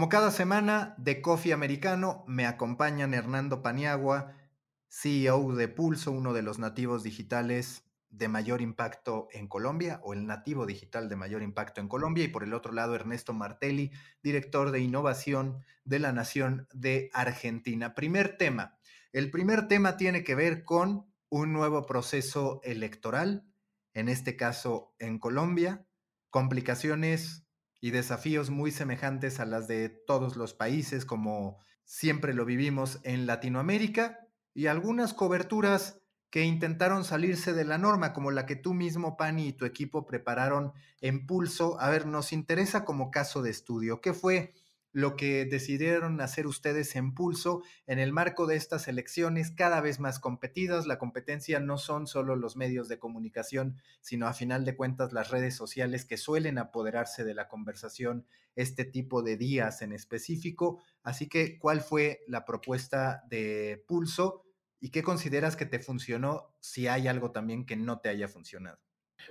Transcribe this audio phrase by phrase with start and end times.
[0.00, 4.34] Como cada semana, de Coffee Americano me acompañan Hernando Paniagua,
[4.88, 10.26] CEO de Pulso, uno de los nativos digitales de mayor impacto en Colombia o el
[10.26, 13.90] nativo digital de mayor impacto en Colombia y por el otro lado Ernesto Martelli,
[14.22, 17.94] director de innovación de la Nación de Argentina.
[17.94, 18.78] Primer tema.
[19.12, 23.44] El primer tema tiene que ver con un nuevo proceso electoral,
[23.92, 25.84] en este caso en Colombia,
[26.30, 27.44] complicaciones
[27.80, 33.26] y desafíos muy semejantes a las de todos los países como siempre lo vivimos en
[33.26, 34.18] Latinoamérica
[34.54, 39.48] y algunas coberturas que intentaron salirse de la norma, como la que tú mismo, Pani,
[39.48, 41.80] y tu equipo prepararon en pulso.
[41.80, 44.00] A ver, nos interesa como caso de estudio.
[44.00, 44.54] ¿Qué fue
[44.92, 50.00] lo que decidieron hacer ustedes en pulso en el marco de estas elecciones cada vez
[50.00, 50.86] más competidas?
[50.86, 55.30] La competencia no son solo los medios de comunicación, sino a final de cuentas las
[55.30, 60.82] redes sociales que suelen apoderarse de la conversación este tipo de días en específico.
[61.02, 64.44] Así que, ¿cuál fue la propuesta de pulso?
[64.80, 68.78] ¿Y qué consideras que te funcionó si hay algo también que no te haya funcionado?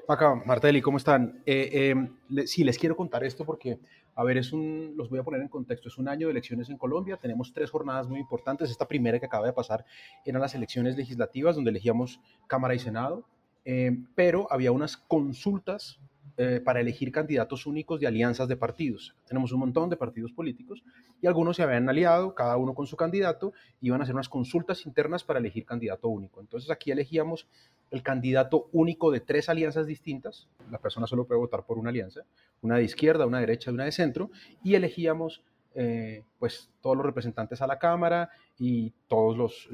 [0.08, 1.42] Acá, Martelli, ¿cómo están?
[1.46, 3.80] Eh, em, sí, les quiero contar esto porque,
[4.20, 6.70] a ver, es un, los voy a poner en contexto, es un año de elecciones
[6.70, 9.86] en Colombia, tenemos tres jornadas muy importantes, esta primera que acaba de pasar
[10.26, 13.24] eran las elecciones legislativas donde elegíamos Cámara y Senado,
[13.64, 16.02] em, pero había unas consultas
[16.42, 19.14] eh, para elegir candidatos únicos de alianzas de partidos.
[19.28, 20.82] Tenemos un montón de partidos políticos
[21.22, 23.52] y algunos se habían aliado, cada uno con su candidato,
[23.82, 26.40] iban a hacer unas consultas internas para elegir candidato único.
[26.40, 27.46] Entonces aquí elegíamos
[27.92, 30.48] el candidato único de tres alianzas distintas.
[30.72, 32.22] La persona solo puede votar por una alianza,
[32.62, 34.32] una de izquierda, una de derecha y una de centro,
[34.64, 35.44] y elegíamos
[35.76, 39.68] eh, pues todos los representantes a la Cámara y todos los,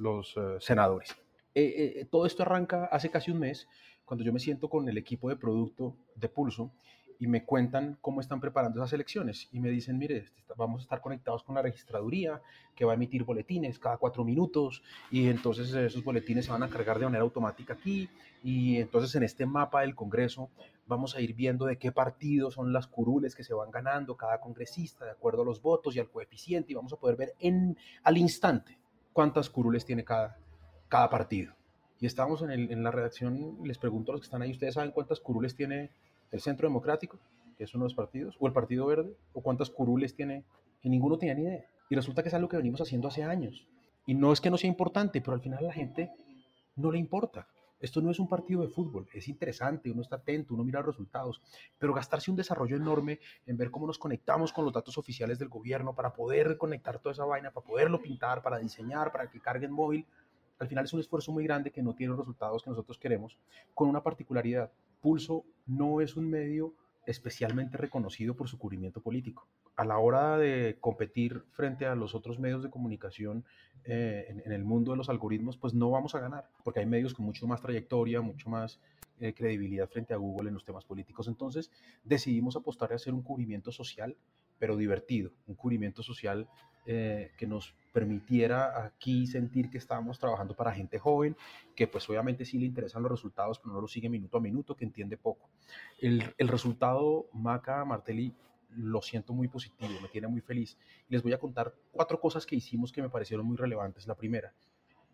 [0.00, 1.14] los, eh, senadores.
[2.10, 3.68] todo esto arranca hace casi un mes
[4.08, 6.72] cuando yo me siento con el equipo de producto de Pulso
[7.18, 10.84] y me cuentan cómo están preparando esas elecciones y me dicen, mire, este, vamos a
[10.84, 12.40] estar conectados con la registraduría
[12.74, 16.70] que va a emitir boletines cada cuatro minutos y entonces esos boletines se van a
[16.70, 18.08] cargar de manera automática aquí
[18.42, 20.48] y entonces en este mapa del Congreso
[20.86, 24.40] vamos a ir viendo de qué partido son las curules que se van ganando cada
[24.40, 27.76] congresista de acuerdo a los votos y al coeficiente y vamos a poder ver en,
[28.04, 28.78] al instante
[29.12, 31.57] cuántas curules tiene cada partido
[32.00, 34.92] y estábamos en, en, la redacción, les pregunto a los que están ahí, ¿ustedes saben
[34.92, 35.90] cuántas curules tiene
[36.30, 37.18] el Centro Democrático,
[37.56, 40.44] que es uno de los partidos, o el Partido Verde, o cuántas curules tiene?
[40.82, 41.64] Y ninguno tenía ni idea.
[41.90, 43.66] Y resulta que es algo que venimos haciendo hace años.
[44.06, 46.10] Y no es que no sea importante, pero al final a la gente
[46.76, 47.48] no le importa.
[47.80, 50.96] Esto no es un partido de fútbol, es interesante, uno está atento, uno mira los
[50.96, 51.40] resultados,
[51.78, 55.48] pero gastarse un desarrollo enorme en ver cómo nos conectamos con los datos oficiales del
[55.48, 59.66] gobierno para poder conectar toda esa vaina, para poderlo pintar, para diseñar, para que cargue
[59.66, 60.06] en móvil,
[60.58, 63.38] al final es un esfuerzo muy grande que no tiene los resultados que nosotros queremos,
[63.74, 64.72] con una particularidad.
[65.00, 66.74] Pulso no es un medio
[67.06, 69.46] especialmente reconocido por su cubrimiento político.
[69.76, 73.44] A la hora de competir frente a los otros medios de comunicación
[73.84, 77.14] eh, en, el mundo de los algoritmos, pues no vamos a ganar, porque hay medios
[77.14, 78.78] con mucho más trayectoria, mucho más
[79.20, 81.28] eh, credibilidad frente a Google en los temas políticos.
[81.28, 81.70] Entonces
[82.04, 84.14] decidimos apostar a hacer un cubrimiento social,
[84.58, 86.46] pero divertido, un cubrimiento social
[86.90, 91.36] eh, que nos permitiera aquí sentir que estábamos trabajando para gente joven,
[91.76, 94.74] que pues obviamente sí le interesan los resultados, pero no lo sigue minuto a minuto,
[94.74, 95.50] que entiende poco.
[96.00, 98.32] El, el resultado, Maca Martelli,
[98.74, 100.78] lo siento muy positivo, me tiene muy feliz.
[101.10, 104.06] Les voy a contar cuatro cosas que hicimos que me parecieron muy relevantes.
[104.06, 104.54] La primera,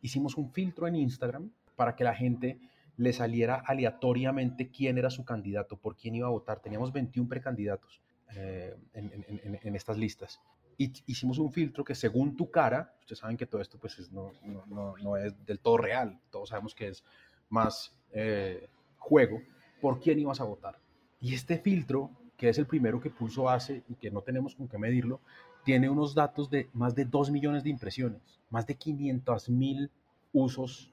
[0.01, 2.61] hicimos un filtro en Instagram para que la gente
[2.97, 6.61] le saliera aleatoriamente quién era su candidato, por quién iba a votar.
[6.61, 8.01] Teníamos 21 precandidatos
[8.37, 9.27] eh, en,
[9.61, 10.41] en, estas listas
[10.79, 14.33] hicimos un filtro que según tu cara, ustedes saben que todo esto pues es, no,
[14.45, 17.05] no, no, es del todo real, todos sabemos que es
[17.49, 18.69] más eh,
[18.99, 19.41] juego,
[19.81, 20.79] por quién ibas a votar.
[21.21, 24.69] Y este filtro, que es el primero que Pulso hace y que no tenemos con
[24.69, 25.21] qué medirlo,
[25.65, 28.21] tiene unos datos de más de 2 millones de impresiones,
[28.51, 29.91] más de 500 mil
[30.33, 30.93] usos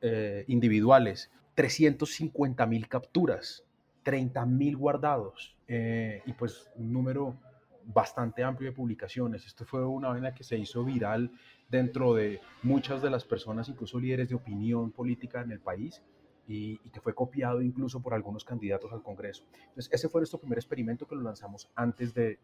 [0.00, 3.64] eh, individuales, 350 mil capturas,
[4.02, 7.36] 30 mil guardados eh, y pues un número
[7.84, 9.46] bastante amplio de publicaciones.
[9.46, 11.30] Esto fue una vaina que se hizo viral
[11.68, 16.02] dentro de muchas de las personas, incluso líderes de opinión política en el país,
[16.46, 19.44] y, que fue copiado incluso por algunos candidatos al Congreso.
[19.68, 22.38] Entonces, ese fue nuestro primer experimento que lo lanzamos antes de,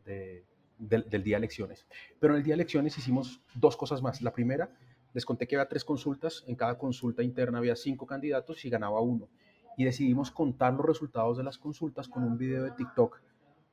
[0.79, 1.87] del, día de elecciones.
[2.19, 4.23] Pero en el día de elecciones hicimos dos cosas más.
[4.23, 4.71] La primera,
[5.13, 9.01] les conté que había tres consultas, en cada consulta interna había cinco candidatos y ganaba
[9.01, 9.29] uno.
[9.77, 13.21] Y decidimos contar los resultados de las consultas con un video de TikTok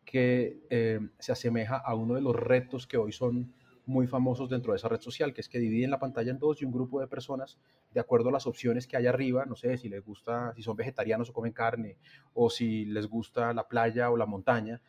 [0.05, 3.53] que eh, se asemeja a uno de los retos que hoy son
[3.85, 6.61] muy famosos dentro de esa red social, que es que dividen la pantalla en dos
[6.61, 7.57] y un grupo de personas,
[7.93, 10.75] de acuerdo a las opciones que hay arriba, no sé si les gusta, si son
[10.75, 11.97] vegetarianos o comen carne,
[12.33, 14.81] o si les gusta la playa o la montaña,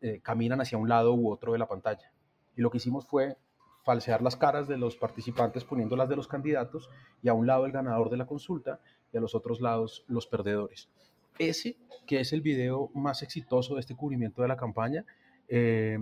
[0.00, 2.12] eh, caminan hacia un lado u otro de la pantalla.
[2.56, 3.36] Y lo que hicimos fue
[3.84, 6.90] falsear las caras de los participantes poniéndolas de los candidatos
[7.22, 8.80] y a un lado el ganador de la consulta
[9.12, 10.88] y a los otros lados los perdedores.
[11.38, 11.76] Ese,
[12.06, 15.04] que es el video más exitoso de este cubrimiento de la campaña,
[15.48, 15.98] eh,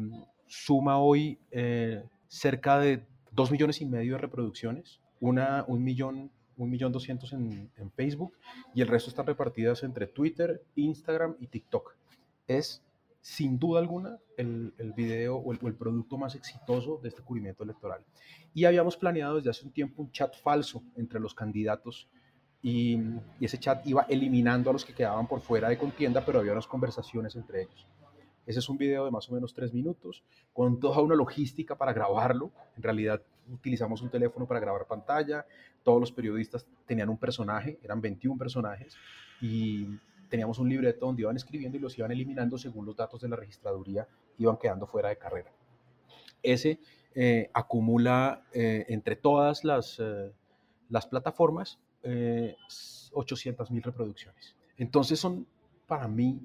[0.46, 6.70] suma hoy eh, cerca de 2 millones y medio de reproducciones, una, un millón un
[6.70, 8.32] millón doscientos en, en Facebook
[8.74, 11.94] y el resto están repartidas entre Twitter, Instagram y TikTok.
[12.46, 12.82] Es
[13.20, 17.22] sin duda alguna el, el video o el, o el, producto más exitoso de este
[17.22, 18.04] cubrimiento electoral.
[18.54, 22.08] Y habíamos planeado desde hace un tiempo un chat falso entre los candidatos
[22.66, 22.98] y,
[23.40, 26.66] ese chat iba eliminando a los que quedaban por fuera de contienda, pero había unas
[26.66, 27.86] conversaciones entre ellos.
[28.44, 31.92] Ese es un video de más o menos tres minutos, con toda una logística para
[31.92, 32.50] grabarlo.
[32.76, 33.22] En realidad
[33.52, 35.46] utilizamos un teléfono para grabar pantalla,
[35.84, 38.96] todos los periodistas tenían un personaje, eran 21 personajes,
[39.40, 39.86] y
[40.28, 43.36] teníamos un libreto donde iban escribiendo y los iban eliminando según los datos de la
[43.36, 44.08] registraduría,
[44.38, 45.52] iban quedando fuera de carrera.
[46.42, 46.80] Ese
[47.14, 50.32] eh, acumula eh, entre todas las, eh,
[50.88, 51.78] las plataformas
[53.12, 54.54] 800 mil reproducciones.
[54.76, 55.46] Entonces son
[55.86, 56.40] para mí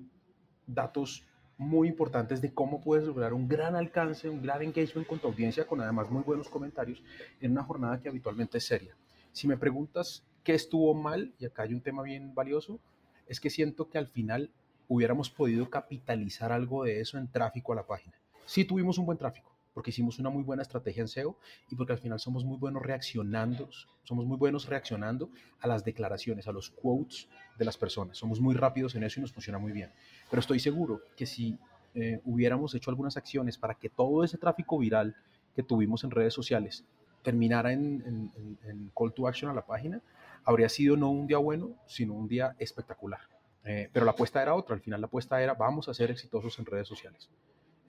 [0.66, 1.26] datos
[1.58, 5.68] muy importantes de cómo puedes lograr un gran alcance, un gran engagement con tu audiencia,
[5.68, 7.04] con además muy buenos comentarios
[7.40, 8.96] en una jornada que habitualmente es seria.
[9.32, 12.80] Si me preguntas qué estuvo mal, y acá hay un tema bien valioso,
[13.28, 14.50] es que siento que al final
[14.88, 18.16] hubiéramos podido capitalizar algo de eso en tráfico a la página.
[18.46, 21.38] Sí tuvimos un buen tráfico, porque hicimos una muy buena estrategia en SEO
[21.70, 23.70] y porque al final somos muy buenos reaccionando,
[24.04, 25.30] somos muy buenos reaccionando
[25.60, 27.28] a las declaraciones, a los quotes
[27.58, 28.18] de las personas.
[28.18, 29.92] Somos muy rápidos en eso y nos funciona muy bien.
[30.30, 31.58] Pero estoy seguro que si
[31.94, 35.16] eh, hubiéramos hecho algunas acciones para que todo ese tráfico viral
[35.56, 36.86] que tuvimos en redes sociales
[37.22, 40.02] terminara en, en, en call to action a la página,
[40.44, 43.20] habría sido no un día bueno, sino un día espectacular.
[43.64, 46.58] Eh, pero la apuesta era otra, al final la apuesta era vamos a ser exitosos
[46.60, 47.30] en redes sociales.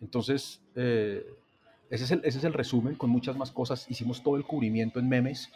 [0.00, 1.24] Entonces, eh,
[1.92, 3.88] ese, es el, ese es el resumen con muchas más cosas.
[3.90, 5.50] Hicimos todo el cubrimiento en memes,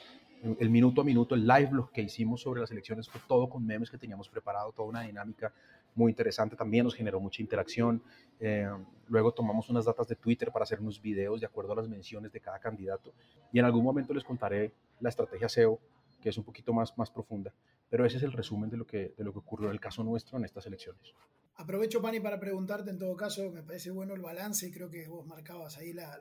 [0.58, 3.64] el minuto a minuto, el live blog que hicimos sobre las elecciones fue todo con
[3.64, 5.50] memes que teníamos preparado, toda una dinámica
[5.94, 6.54] muy interesante.
[6.54, 8.02] También nos generó mucha interacción.
[8.38, 8.68] Eh,
[9.08, 12.30] luego tomamos unas datas de Twitter para hacer unos videos de acuerdo a las menciones
[12.30, 13.14] de cada candidato.
[13.50, 15.80] Y en algún momento les contaré la estrategia SEO,
[16.20, 17.50] que es un poquito más, más profunda.
[17.88, 20.04] Pero ese es el resumen de lo, que, de lo que ocurrió en el caso
[20.04, 21.14] nuestro en estas elecciones.
[21.66, 25.08] Aprovecho, Pani, para preguntarte en todo caso, me parece bueno el balance y creo que
[25.08, 26.16] vos marcabas ahí la,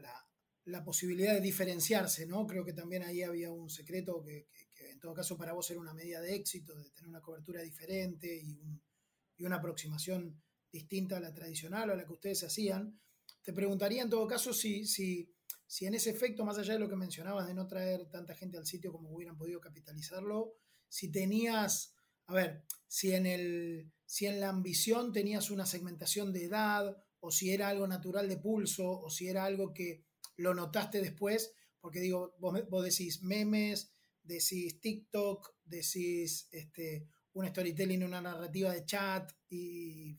[0.63, 2.47] la, posibilidad de diferenciarse, ¿no?
[2.47, 5.69] Creo que también ahí había un secreto que, que, que, en todo caso para vos
[5.69, 8.81] era una medida de éxito, de tener una cobertura diferente y, un,
[9.37, 12.99] y una aproximación distinta a la tradicional o a la que ustedes hacían.
[13.43, 15.31] Te preguntaría en todo caso si, si,
[15.67, 18.57] si en ese efecto, más allá de lo que mencionabas de no traer tanta gente
[18.57, 20.55] al sitio como hubieran podido capitalizarlo,
[20.89, 21.93] si tenías,
[22.25, 27.31] a ver, si en, el, si en la ambición tenías una segmentación de edad, o
[27.31, 30.03] si era algo natural de pulso, o si era algo que
[30.37, 33.91] lo notaste después, porque digo, vos, vos decís memes,
[34.23, 40.17] decís TikTok, decís este, un storytelling, una narrativa de chat y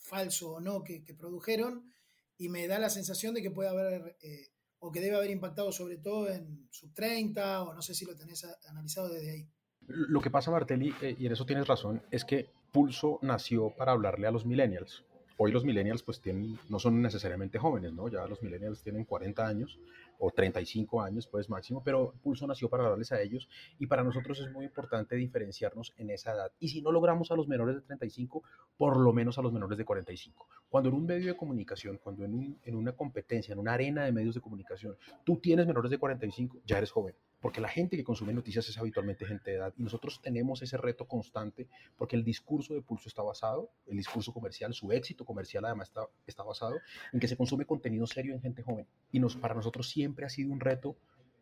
[0.00, 1.90] falso o no que, que produjeron,
[2.36, 5.70] y me da la sensación de que puede haber, eh, o que debe haber impactado
[5.72, 9.48] sobre todo en sub 30, o no sé si lo tenés analizado desde ahí.
[9.86, 13.92] Lo que pasa, Martelli, eh, y en eso tienes razón, es que Pulso nació para
[13.92, 15.04] hablarle a los millennials.
[15.36, 18.08] Hoy los millennials pues tienen, no son necesariamente jóvenes, ¿no?
[18.08, 19.78] Ya los millennials tienen 40 años
[20.18, 23.46] o 35 años pues máximo, pero Pulso nació para hablarles a ellos
[23.78, 26.50] y para nosotros es muy importante diferenciarnos en esa edad.
[26.60, 28.42] Y si no logramos a los menores de 35,
[28.78, 30.48] por lo menos a los menores de 45.
[30.70, 34.04] Cuando en un medio de comunicación, cuando en, un, en una competencia, en una arena
[34.04, 37.96] de medios de comunicación, tú tienes menores de 45, ya eres joven porque la gente
[37.96, 41.66] que consume noticias es habitualmente gente de edad y nosotros tenemos ese reto constante
[41.98, 46.06] porque el discurso de Pulso está basado, el discurso comercial, su éxito comercial además está,
[46.24, 46.76] está basado
[47.12, 50.28] en que se consume contenido serio en gente joven y nos, para nosotros siempre ha
[50.28, 50.96] sido un reto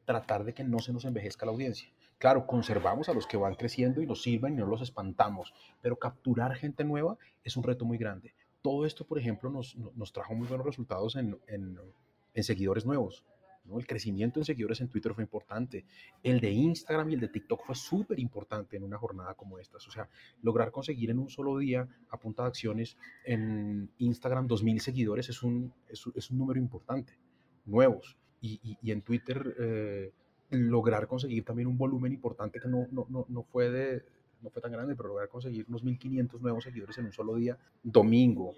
[0.07, 1.88] tratar de que no se nos envejezca la audiencia.
[2.19, 5.52] Claro, conservamos a los que van creciendo y nos sirven y no los espantamos,
[5.83, 8.35] pero capturar gente nueva es un reto muy grande.
[8.62, 11.78] Todo esto, por ejemplo, nos, nos trajo muy buenos resultados en, en,
[12.35, 13.25] en seguidores nuevos.
[13.79, 15.85] El crecimiento en seguidores en Twitter fue importante.
[16.23, 19.87] El de Instagram y el de TikTok fue súper importante en una jornada como estas.
[19.87, 20.09] O sea,
[20.43, 25.43] lograr conseguir en un solo día, a punta de acciones, en Instagram 2.000 seguidores es
[25.43, 27.19] un, es, un número importante,
[27.67, 28.17] nuevos.
[28.43, 30.12] Y en Twitter eh,
[30.50, 34.03] lograr conseguir también un volumen importante que no, no, no, no fue de
[34.43, 37.59] no fue tan grande, pero lograr conseguir unos 1.500 nuevos seguidores en un solo día,
[37.83, 38.55] domingo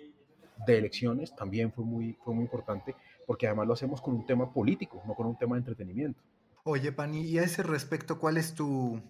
[0.67, 2.95] de elecciones, también fue muy, fue muy importante
[3.27, 6.21] porque además lo hacemos con un tema político, no con un tema de entretenimiento.
[6.65, 9.03] Oye, Pani, y a ese respecto, ¿cuál es tu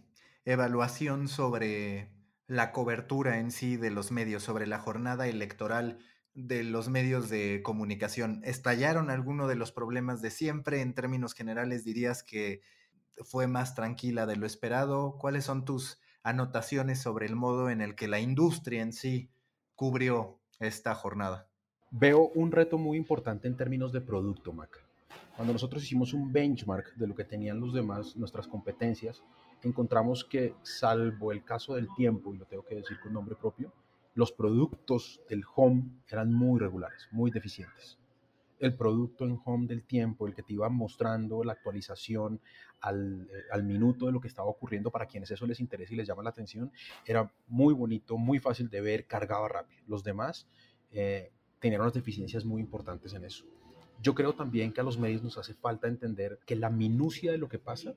[0.45, 2.09] evaluación sobre
[2.47, 5.99] la cobertura en sí de los medios, sobre la jornada electoral?
[6.35, 8.41] de los medios de comunicación?
[8.45, 10.81] ¿Estallaron alguno de los problemas de siempre?
[10.81, 12.63] En términos generales, dirías que
[13.25, 15.19] fue más tranquila de lo esperado.
[15.19, 19.31] ¿Cuáles son tus anotaciones sobre el modo en el que la industria en sí
[19.75, 21.52] cubrió esta jornada?
[21.95, 24.83] Veo un reto muy importante en términos de producto, Mac.
[25.37, 29.23] Cuando nosotros hicimos un benchmark de lo que tenían los demás, nuestras competencias,
[29.63, 33.75] encontramos que, salvo el caso del tiempo, y lo tengo que decir con nombre propio,
[34.15, 37.99] los productos del home eran muy regulares, muy deficientes.
[38.59, 42.41] El producto en home del tiempo, el que te iba mostrando la actualización
[42.81, 45.97] al, eh, al, minuto de lo que estaba ocurriendo para quienes eso les interesa y
[45.99, 46.73] les llama la atención,
[47.05, 49.83] era muy bonito, muy fácil de ver, cargaba rápido.
[49.87, 50.47] Los demás
[50.93, 51.31] eh,
[51.63, 53.45] tenían unas deficiencias muy importantes en eso.
[54.03, 57.39] Yo creo también que a los medios nos hace falta entender que la minucia de
[57.39, 57.95] lo que pasa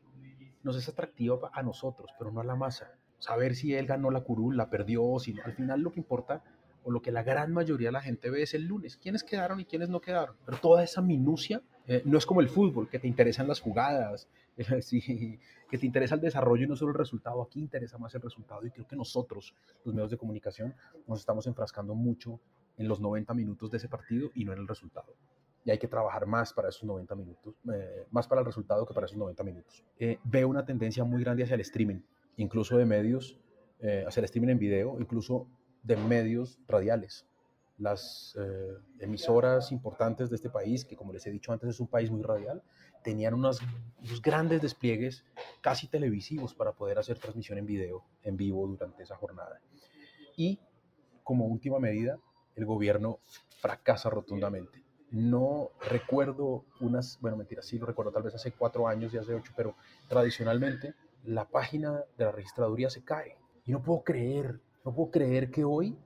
[0.63, 2.91] nos es atractiva a nosotros, pero no a la masa.
[3.17, 6.43] Saber si él ganó la curul, la perdió, si al final lo que importa
[6.83, 9.59] o lo que la gran mayoría de la gente ve es el lunes, quiénes quedaron
[9.59, 10.35] y quiénes no quedaron.
[10.45, 14.27] Pero toda esa minucia eh, no es como el fútbol, que te interesan las jugadas,
[14.57, 17.41] que te interesa el desarrollo y no solo el resultado.
[17.41, 20.75] Aquí interesa más el resultado y creo que nosotros, los medios de comunicación,
[21.07, 22.39] nos estamos enfrascando mucho
[22.77, 25.13] en los 90 minutos de ese partido y no en el resultado
[25.65, 28.93] y hay que trabajar más para esos 90 minutos, eh, más para el resultado que
[28.93, 29.83] para esos 90 minutos.
[29.99, 32.01] Eh, veo una tendencia muy grande hacia el streaming,
[32.37, 33.35] incluso de medios,
[33.79, 35.47] eh, hacia el streaming en video, incluso
[35.81, 37.25] de medios radiales.
[37.77, 38.37] Las
[38.99, 42.21] emisoras importantes de este país, que como les he dicho antes es un país muy
[42.23, 42.63] radial,
[43.03, 43.59] tenían unos,
[44.01, 45.25] unos grandes despliegues
[45.59, 49.59] casi televisivos para poder hacer transmisión en video, en vivo durante esa jornada.
[50.37, 50.57] Y
[51.21, 52.17] como última medida,
[52.55, 53.19] el gobierno
[53.59, 54.85] fracasa rotundamente
[55.15, 59.33] no recuerdo unas, bueno, mentira, sí lo recuerdo tal vez hace cuatro años y hace
[59.33, 59.75] ocho, pero
[60.09, 60.93] tradicionalmente
[61.23, 63.37] la página de la registraduría se cae.
[63.65, 65.97] Y no puedo creer, no puedo creer que hoy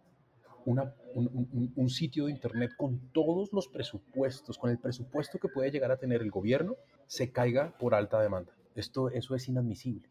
[0.65, 5.91] una, un, sitio de internet con todos los presupuestos, con el presupuesto que puede llegar
[5.91, 6.75] a tener el gobierno,
[7.08, 8.53] se caiga por alta demanda.
[8.75, 10.08] Esto, eso es inadmisible.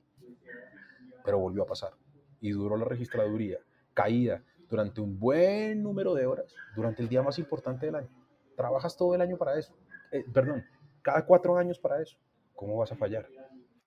[1.25, 1.93] Pero volvió a pasar.
[2.41, 3.59] Y duró la registraduría
[3.95, 8.09] caída durante un buen número de horas, durante el día más importante del año.
[8.57, 9.73] Trabajas todo el año para eso.
[10.13, 10.65] Eh, perdón,
[11.03, 12.17] cada cuatro años para eso.
[12.55, 13.27] ¿Cómo vas a fallar?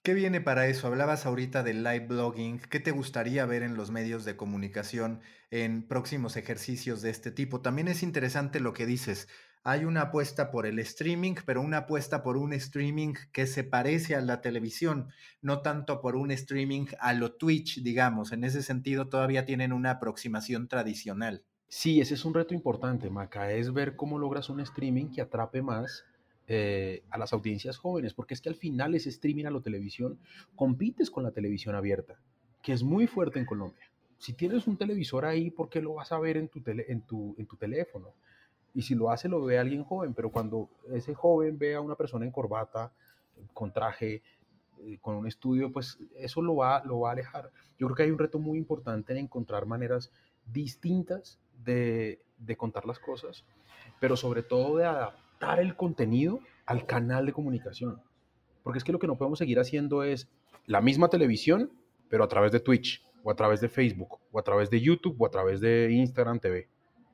[0.04, 0.88] ¿Qué viene para eso?
[0.88, 2.60] Hablabas ahorita del live blogging.
[2.60, 5.22] ¿Qué te gustaría ver en los medios de comunicación
[5.52, 7.62] en próximos ejercicios de este tipo?
[7.62, 9.28] También es interesante lo que dices.
[9.64, 14.16] Hay una apuesta por el streaming, pero una apuesta por un streaming que se parece
[14.16, 15.10] a la televisión,
[15.44, 18.32] no tanto por un streaming a lo Twitch, digamos.
[18.32, 21.44] En ese sentido, todavía tienen una aproximación tradicional.
[21.68, 25.62] Sí, ese es un reto importante, Maca, es ver cómo logras un streaming que atrape
[25.62, 26.06] más
[26.48, 30.18] eh, a las audiencias jóvenes, porque es que al final ese streaming a la televisión
[30.56, 32.20] compites con la televisión abierta,
[32.64, 33.92] que es muy fuerte en Colombia.
[34.18, 37.36] Si tienes un televisor ahí, ¿por qué lo vas a ver en tu, en tu,
[37.38, 38.16] en tu teléfono?
[38.74, 41.96] Y si lo hace, lo ve alguien joven, pero cuando ese joven ve a una
[41.96, 42.92] persona en corbata,
[43.54, 44.22] con traje,
[44.80, 47.52] eh, con un estudio, pues eso lo va, lo va a alejar.
[47.78, 50.12] Yo creo que hay un reto muy importante en encontrar maneras
[50.52, 52.20] distintas de,
[52.58, 53.46] contar las cosas,
[54.00, 58.02] pero sobre todo de adaptar el contenido al canal de comunicación.
[58.64, 60.28] Porque es que lo que no podemos seguir haciendo es
[60.66, 61.72] la misma televisión,
[62.10, 65.16] pero a través de Twitch, o a través de Facebook, o a través de YouTube,
[65.20, 66.68] o a través de Instagram TV.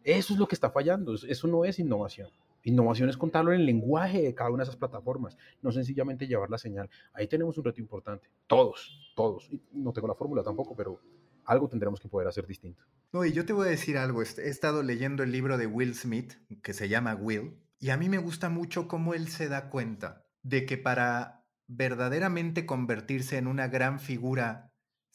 [0.08, 2.30] Eso es lo que está fallando, eso no es innovación.
[2.64, 6.50] Innovación es contarlo en el lenguaje de cada una de esas plataformas, no sencillamente llevar
[6.50, 6.90] la señal.
[7.12, 8.30] Ahí tenemos un reto importante.
[8.48, 9.50] Todos, todos.
[9.74, 11.02] no tengo la fórmula tampoco, pero
[11.44, 12.86] algo tendremos que poder hacer distinto.
[13.12, 14.22] No, y yo te voy a decir algo.
[14.22, 18.08] He estado leyendo el libro de Will Smith, que se llama Will, y a mí
[18.08, 23.68] me gusta mucho cómo él se da cuenta de que para verdaderamente convertirse en una
[23.68, 24.67] gran figura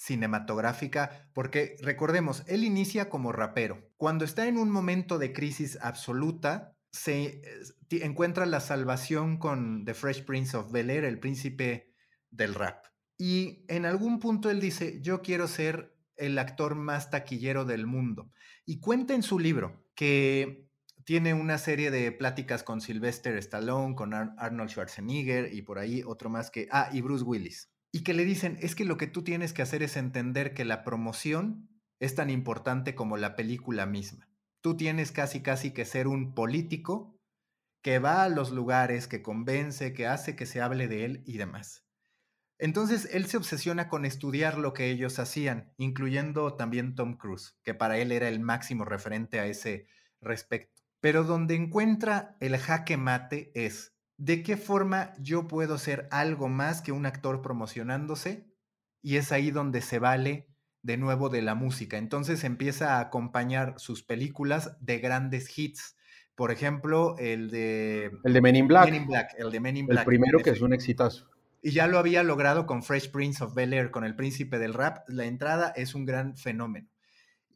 [0.02, 3.88] cinematográfica, porque recordemos, él inicia como rapero.
[3.96, 7.40] Cuando está en un momento de crisis absoluta, se
[7.88, 11.94] encuentra la salvación con The Fresh Prince of Bel Air, el príncipe
[12.30, 12.84] del rap.
[13.16, 18.32] Y en algún punto él dice, yo quiero ser el actor más taquillero del mundo.
[18.66, 20.68] Y cuenta en su libro que
[21.04, 26.28] tiene una serie de pláticas con Sylvester Stallone, con Arnold Schwarzenegger y por ahí otro
[26.28, 27.71] más que, ah, y Bruce Willis.
[27.92, 30.64] Y que le dicen, es que lo que tú tienes que hacer es entender que
[30.64, 31.68] la promoción
[32.00, 34.28] es tan importante como la película misma.
[34.62, 37.16] Tú tienes casi casi que ser un político
[37.82, 41.36] que va a los lugares, que convence, que hace que se hable de él y
[41.36, 41.84] demás.
[42.58, 47.74] Entonces él se obsesiona con estudiar lo que ellos hacían, incluyendo también Tom Cruise, que
[47.74, 49.88] para él era el máximo referente a ese
[50.20, 50.80] respecto.
[51.00, 53.91] Pero donde encuentra el jaque mate es,
[54.22, 58.46] ¿de qué forma yo puedo ser algo más que un actor promocionándose?
[59.02, 60.46] Y es ahí donde se vale
[60.82, 61.98] de nuevo de la música.
[61.98, 65.96] Entonces empieza a acompañar sus películas de grandes hits.
[66.36, 68.12] Por ejemplo, el de...
[68.22, 69.34] El de Men in Black.
[69.38, 70.02] el de Men in Black.
[70.02, 71.28] El primero que es un exitazo.
[71.60, 74.72] Y ya lo había logrado con Fresh Prince of Bel Air, con el príncipe del
[74.72, 74.98] rap.
[75.08, 76.88] La entrada es un gran fenómeno.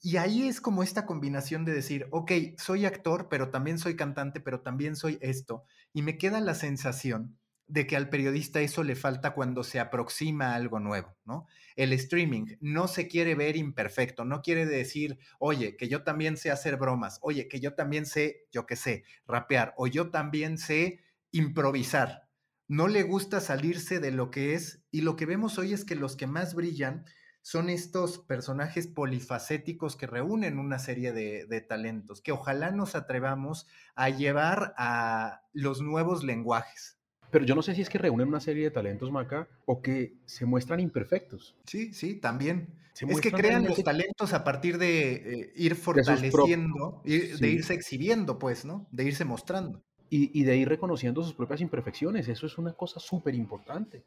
[0.02, 4.40] Y ahí es como esta combinación de decir, ok, soy actor, pero también soy cantante,
[4.40, 5.64] pero también soy esto.
[5.92, 7.38] Y me queda la sensación
[7.68, 11.46] de que al periodista eso le falta cuando se aproxima a algo nuevo, ¿no?
[11.74, 16.50] El streaming no se quiere ver imperfecto, no quiere decir, oye, que yo también sé
[16.50, 21.00] hacer bromas, oye, que yo también sé, yo qué sé, rapear, o yo también sé
[21.32, 22.28] improvisar.
[22.68, 25.96] No le gusta salirse de lo que es, y lo que vemos hoy es que
[25.96, 27.04] los que más brillan
[27.46, 33.68] son estos personajes polifacéticos que reúnen una serie de, de talentos, que ojalá nos atrevamos
[33.94, 36.96] a llevar a los nuevos lenguajes,
[37.30, 40.14] pero yo no sé si es que reúnen una serie de talentos, Maca, o que
[40.24, 41.54] se muestran imperfectos.
[41.66, 42.74] Sí, sí, también.
[42.98, 48.64] es que crean los talentos a partir de eh, ir fortaleciendo, de, irse exhibiendo, pues,
[48.64, 48.88] ¿no?
[48.90, 49.82] De irse mostrando.
[50.08, 52.26] Y, de ir reconociendo sus propias imperfecciones.
[52.28, 54.02] Eso es una cosa súper importante.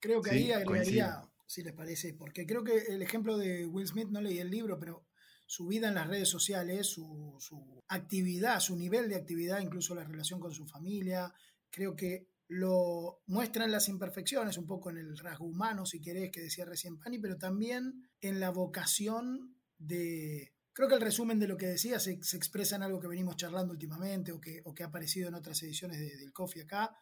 [0.00, 4.08] Creo que ahí agregaría, si les parece, porque creo que el ejemplo de Will Smith,
[4.08, 5.04] no leí el libro, pero
[5.46, 7.38] su vida en las redes sociales, su,
[7.88, 11.30] actividad, su nivel de actividad, incluso la relación con su familia,
[11.68, 16.40] creo que lo muestran las imperfecciones, un poco en el rasgo humano, si querés, que
[16.40, 20.54] decía recién Pani, pero también en la vocación de...
[20.72, 23.74] Creo que el resumen de lo que decía se, expresa en algo que venimos charlando
[23.74, 26.96] últimamente o que, ha aparecido en otras ediciones del Coffee acá,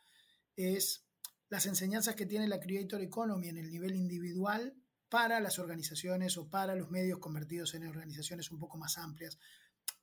[0.56, 1.06] es
[1.50, 4.74] las enseñanzas que tiene la Creator Economy en el nivel individual
[5.08, 9.38] para las organizaciones o para los medios convertidos en organizaciones un poco más amplias.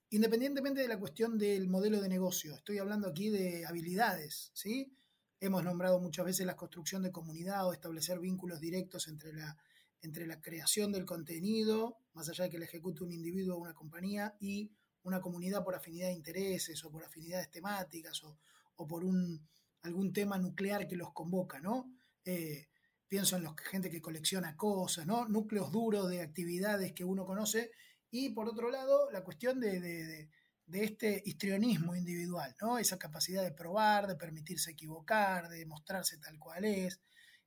[0.10, 4.94] Independientemente de la cuestión del modelo de negocio, estoy hablando aquí de habilidades, ¿sí?
[5.40, 9.58] Hemos nombrado muchas veces la construcción de comunidad o establecer vínculos directos entre la,
[10.02, 13.74] entre la creación del contenido, más allá de que la ejecute un individuo o una
[13.74, 14.72] compañía, y
[15.04, 19.48] una comunidad por afinidad de intereses o por afinidades temáticas o, por un,
[19.88, 21.92] algún tema nuclear que los convoca, ¿no?
[22.26, 22.68] Eh,
[23.08, 25.28] pienso en la gente que colecciona cosas, ¿no?
[25.28, 27.72] Núcleos duros de actividades que uno conoce.
[28.12, 30.30] Y por otro lado, la cuestión de
[30.68, 32.78] de este histrionismo individual, ¿no?
[32.78, 37.00] Esa capacidad de probar, de permitirse equivocar, de mostrarse tal cual es.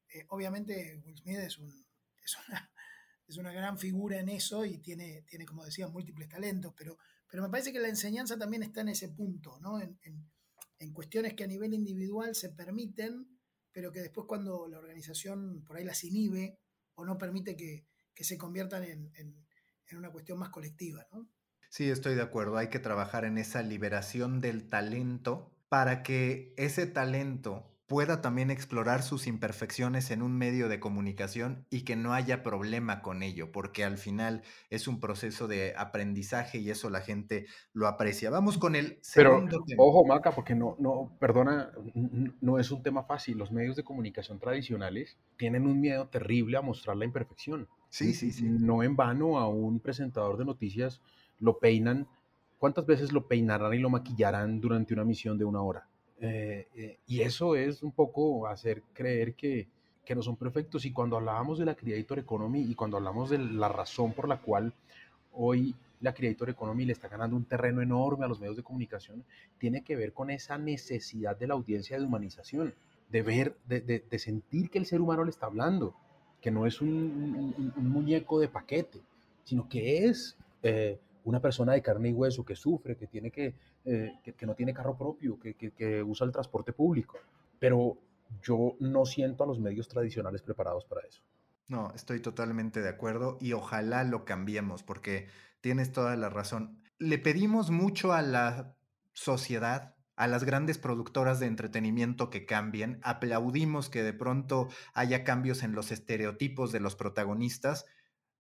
[0.09, 1.59] Eh, obviamente Will Smith es,
[3.39, 6.97] una, gran figura en eso y tiene, tiene, como decía, múltiples talentos, pero,
[7.31, 9.79] pero me parece que la enseñanza también está en ese punto, ¿no?
[10.93, 13.27] Cuestiones que a nivel individual se permiten,
[13.73, 16.59] pero que después cuando la organización por ahí las inhibe
[16.95, 17.87] o no permite que,
[18.23, 21.27] se conviertan en, en una cuestión más colectiva, ¿no?
[21.71, 22.57] Sí, estoy de acuerdo.
[22.57, 29.03] Hay que trabajar en esa liberación del talento para que ese talento pueda también explorar
[29.03, 33.83] sus imperfecciones en un medio de comunicación y que no haya problema con ello, porque
[33.83, 38.31] al final es un proceso de aprendizaje y eso la gente lo aprecia.
[38.31, 41.73] Vamos con el segundo Pero, Ojo, Maca, porque no, no, perdona,
[42.41, 43.39] no es un tema fácil.
[43.39, 47.67] Los medios de comunicación tradicionales tienen un miedo terrible a mostrar la imperfección.
[47.89, 48.45] Sí, sí, sí.
[48.45, 51.03] No en vano a un presentador de noticias
[51.41, 52.07] lo peinan,
[52.57, 55.89] ¿cuántas veces lo peinarán y lo maquillarán durante una misión de una hora?
[56.21, 59.67] Eh, eh, y eso es un poco hacer creer que,
[60.05, 60.85] que, no son perfectos.
[60.85, 64.39] Y cuando hablábamos de la Creator Economy y cuando hablamos de la razón por la
[64.39, 64.73] cual
[65.33, 69.25] hoy la Creator Economy le está ganando un terreno enorme a los medios de comunicación,
[69.59, 72.75] tiene que ver con esa necesidad de la audiencia de humanización,
[73.11, 75.95] de ver, de, de, sentir que el ser humano le está hablando,
[76.41, 79.01] que no es un, un, muñeco de paquete,
[79.45, 83.55] sino que es eh, una persona de carne y hueso que sufre, que, tiene que,
[83.85, 87.19] eh, que, no tiene carro propio, que, que, usa el transporte público.
[87.59, 87.99] Pero
[88.43, 91.23] yo no siento a los medios tradicionales preparados para eso.
[91.69, 95.29] No, estoy totalmente de acuerdo y ojalá lo cambiemos porque
[95.61, 96.83] tienes toda la razón.
[96.99, 98.75] Le pedimos mucho a la
[99.13, 105.63] sociedad, a las grandes productoras de entretenimiento que cambien, aplaudimos que de pronto haya cambios
[105.63, 107.87] en los estereotipos de los protagonistas,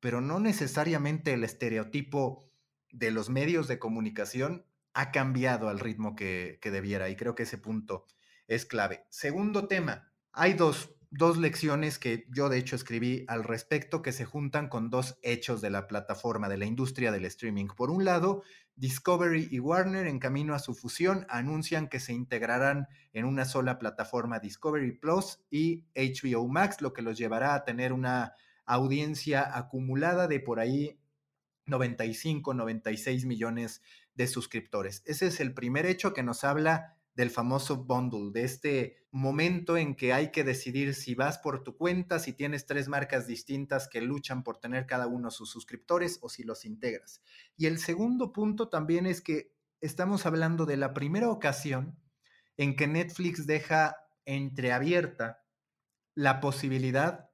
[0.00, 2.49] pero no necesariamente el estereotipo
[2.92, 7.58] de los medios de comunicación ha cambiado al ritmo que, debiera y creo que ese
[7.58, 8.06] punto
[8.48, 9.06] es clave.
[9.08, 14.24] Segundo tema, hay dos, dos lecciones que yo de hecho escribí al respecto que se
[14.24, 17.68] juntan con dos hechos de la plataforma, de la industria del streaming.
[17.68, 18.42] Por un lado,
[18.76, 23.78] Discovery y Warner en camino a su fusión anuncian que se integrarán en una sola
[23.78, 30.28] plataforma Discovery Plus y HBO Max, lo que los llevará a tener una audiencia acumulada
[30.28, 30.99] de por ahí
[31.66, 33.82] 95, 96 millones
[34.14, 35.02] de suscriptores.
[35.06, 39.94] Ese es el primer hecho que nos habla del famoso bundle, de este momento en
[39.94, 44.00] que hay que decidir si vas por tu cuenta, si tienes tres marcas distintas que
[44.00, 47.22] luchan por tener cada uno sus suscriptores o si los integras.
[47.56, 51.98] Y el segundo punto también es que estamos hablando de la primera ocasión
[52.56, 55.42] en que Netflix deja entreabierta
[56.14, 57.30] la posibilidad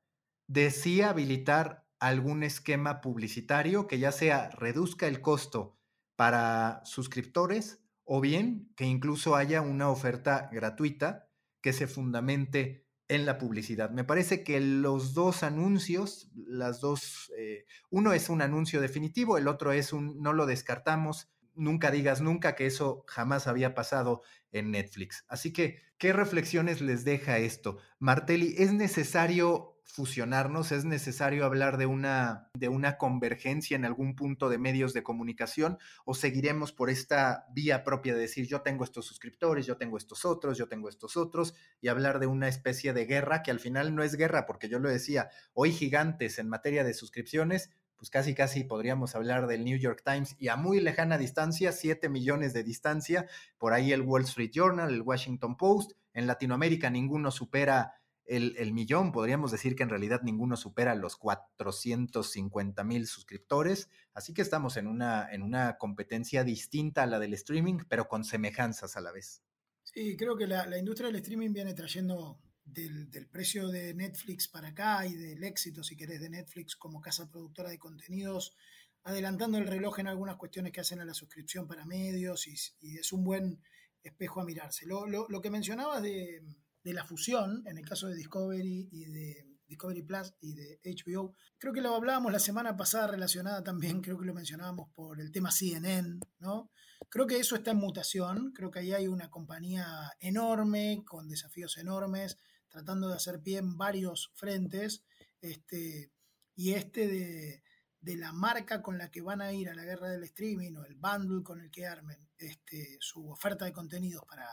[0.47, 5.79] de sí habilitar algún esquema publicitario que ya sea reduzca el costo
[6.17, 11.29] para suscriptores o bien que incluso haya una oferta gratuita
[11.61, 13.91] que se fundamente en la publicidad.
[13.91, 19.49] Me parece que los dos anuncios, las dos, eh, uno es un anuncio definitivo, el
[19.49, 24.71] otro es un no lo descartamos, nunca digas nunca que eso jamás había pasado en
[24.71, 25.25] Netflix.
[25.29, 27.79] Así que, ¿qué reflexiones les deja esto?
[27.99, 34.49] Martelli, ¿es necesario fusionarnos, es necesario hablar de una, de una convergencia en algún punto
[34.49, 39.07] de medios de comunicación o seguiremos por esta vía propia de decir yo tengo estos
[39.07, 43.07] suscriptores, yo tengo estos otros, yo tengo estos otros y hablar de una especie de
[43.07, 46.85] guerra que al final no es guerra porque yo lo decía, hoy gigantes en materia
[46.85, 51.17] de suscripciones, pues casi casi podríamos hablar del New York Times y a muy lejana
[51.17, 56.27] distancia, 7 millones de distancia, por ahí el Wall Street Journal, el Washington Post, en
[56.27, 57.95] Latinoamérica ninguno supera
[58.27, 64.43] el, millón, podríamos decir que en realidad ninguno supera los 450 mil suscriptores, así que
[64.43, 69.01] estamos en una, en una competencia distinta a la del streaming, pero con semejanzas a
[69.01, 69.43] la vez.
[69.85, 75.07] Sí, creo que la, industria del streaming viene trayendo del, precio de Netflix para acá
[75.07, 78.57] y del éxito, si querés, de Netflix como casa productora de contenidos,
[79.05, 82.55] adelantando el reloj en algunas cuestiones que hacen a la suscripción para medios y,
[82.99, 83.63] es un buen
[84.03, 84.85] espejo a mirarse.
[84.85, 86.43] Lo, lo, lo que mencionabas de
[86.87, 91.35] de la fusión, en el caso de Discovery y de Discovery Plus y de HBO.
[91.59, 95.33] Creo que lo hablábamos la semana pasada relacionada también, creo que lo mencionábamos por el
[95.33, 96.71] tema CNN, ¿no?
[97.09, 99.85] Creo que eso está en mutación, creo que ahí hay una compañía
[100.21, 105.03] enorme, con desafíos enormes, tratando de hacer pie en varios frentes,
[105.41, 106.13] este,
[106.55, 107.65] y este de,
[107.99, 110.85] de la marca con la que van a ir a la guerra del streaming o
[110.85, 114.47] el bundle con el que armen este, su oferta de contenidos para,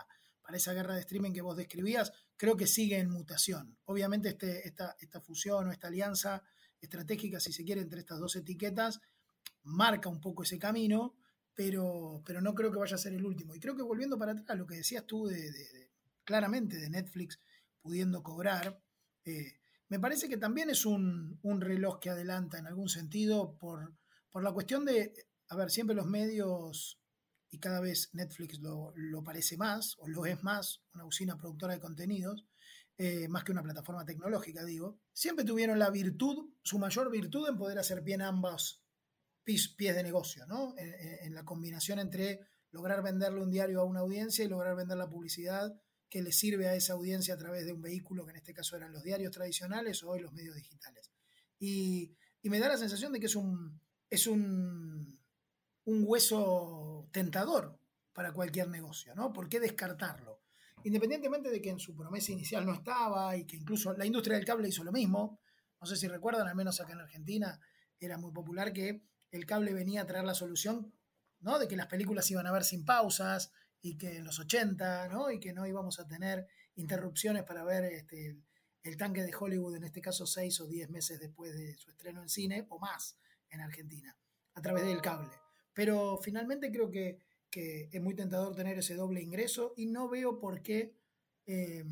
[0.44, 3.78] para esa guerra de streaming que vos describías, creo que sigue en mutación.
[3.86, 6.44] Obviamente este, esta, esta fusión o esta alianza
[6.82, 9.00] estratégica, si se quiere, entre estas dos etiquetas,
[9.64, 11.16] marca un poco ese camino,
[11.54, 13.56] pero, pero no creo que vaya a ser el último.
[13.56, 15.90] Y creo que volviendo para atrás, lo que decías tú de,
[16.26, 17.40] claramente de Netflix
[17.82, 18.82] pudiendo cobrar,
[19.26, 23.94] eh, me parece que también es un, un, reloj que adelanta en algún sentido por,
[24.32, 25.14] por la cuestión de,
[25.50, 27.00] a ver, siempre los medios
[27.54, 31.80] y cada vez Netflix lo, parece más, o lo es más, una usina productora de
[31.80, 32.48] contenidos,
[32.98, 37.56] eh, más que una plataforma tecnológica, digo, siempre tuvieron la virtud, su mayor virtud en
[37.56, 38.84] poder hacer bien ambos
[39.44, 40.74] pies, de negocio, ¿no?
[40.78, 42.40] En, la combinación entre
[42.72, 46.68] lograr venderle un diario a una audiencia y lograr vender la publicidad que le sirve
[46.68, 49.32] a esa audiencia a través de un vehículo, que en este caso eran los diarios
[49.32, 51.12] tradicionales o hoy los medios digitales.
[51.60, 55.23] Y, y me da la sensación de que es un, es un
[55.86, 57.78] un hueso tentador
[58.14, 59.34] para cualquier negocio, ¿no?
[59.34, 60.42] ¿Por qué descartarlo?
[60.84, 64.46] Independientemente de que en su promesa inicial no estaba y que incluso la industria del
[64.46, 65.40] cable hizo lo mismo,
[65.80, 67.60] no sé si recuerdan, al menos acá en Argentina
[68.00, 70.94] era muy popular que el cable venía a traer la solución,
[71.40, 71.60] ¿no?
[71.60, 75.32] De que las películas iban a ver sin pausas y que en los 80, ¿no?
[75.32, 78.38] Y que no íbamos a tener interrupciones para ver este,
[78.84, 82.22] el tanque de Hollywood, en este caso seis o diez meses después de su estreno
[82.22, 83.18] en cine o más
[83.50, 84.16] en Argentina,
[84.54, 85.43] a través del cable.
[85.74, 87.20] Pero finalmente creo que,
[87.56, 90.96] es muy tentador tener ese doble ingreso y no veo por qué
[91.46, 91.84] eh,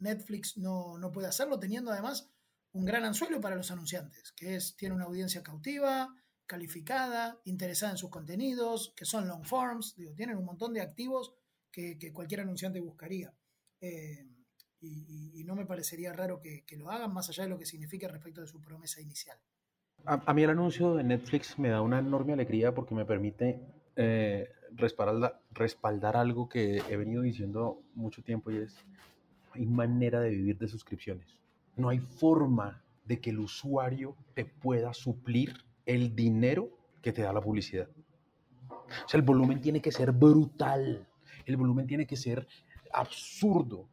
[0.00, 2.28] Netflix no, puede hacerlo, teniendo además
[2.72, 6.14] un gran anzuelo para los anunciantes, que es, tiene una audiencia cautiva,
[6.44, 11.32] calificada, interesada en sus contenidos, que son long forms, digo, tienen un montón de activos
[11.72, 13.32] que, cualquier anunciante buscaría.
[13.80, 14.26] Eh,
[14.80, 18.08] y, no me parecería raro que, que, lo hagan más allá de lo que significa
[18.08, 19.38] respecto de su promesa inicial.
[20.04, 23.60] A, mí el anuncio de Netflix me da una enorme alegría porque me permite
[23.96, 28.76] eh, respaldar, algo que he venido diciendo mucho tiempo y es,
[29.52, 31.38] hay manera de vivir de suscripciones.
[31.76, 36.70] No hay forma de que el usuario te pueda suplir el dinero
[37.02, 37.88] que te da la publicidad.
[38.70, 41.06] O sea, el volumen tiene que ser brutal,
[41.44, 42.46] el volumen tiene que ser
[42.92, 43.88] absurdo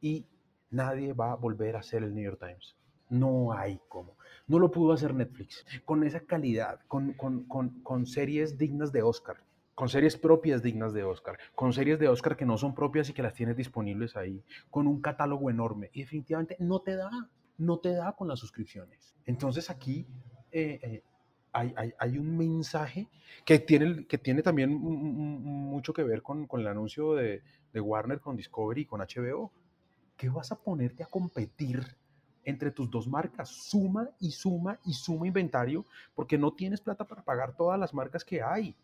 [0.00, 0.26] y
[0.70, 2.76] nadie va a volver a ser el New York Times.
[3.10, 4.16] No hay cómo.
[4.46, 9.44] No lo pudo hacer Netflix con esa calidad, con, con, series dignas de Oscar,
[9.74, 13.12] con series propias dignas de Oscar, con series de Oscar que no son propias y
[13.12, 15.90] que las tienes disponibles ahí, con un catálogo enorme.
[15.92, 17.10] Y definitivamente no te da,
[17.58, 19.14] no te da con las suscripciones.
[19.24, 20.06] Entonces aquí,
[20.50, 21.02] eh, eh,
[21.52, 23.08] hay, hay, hay, un mensaje
[23.44, 27.42] que tiene, que tiene también mucho que ver con, con el anuncio de,
[27.72, 29.52] de, Warner con Discovery y con HBO.
[30.16, 31.96] ¿Qué vas a ponerte a competir
[32.50, 33.48] entre tus dos marcas?
[33.48, 35.84] Suma y suma y suma inventario
[36.14, 38.76] porque no tienes plata para pagar todas las marcas que hay.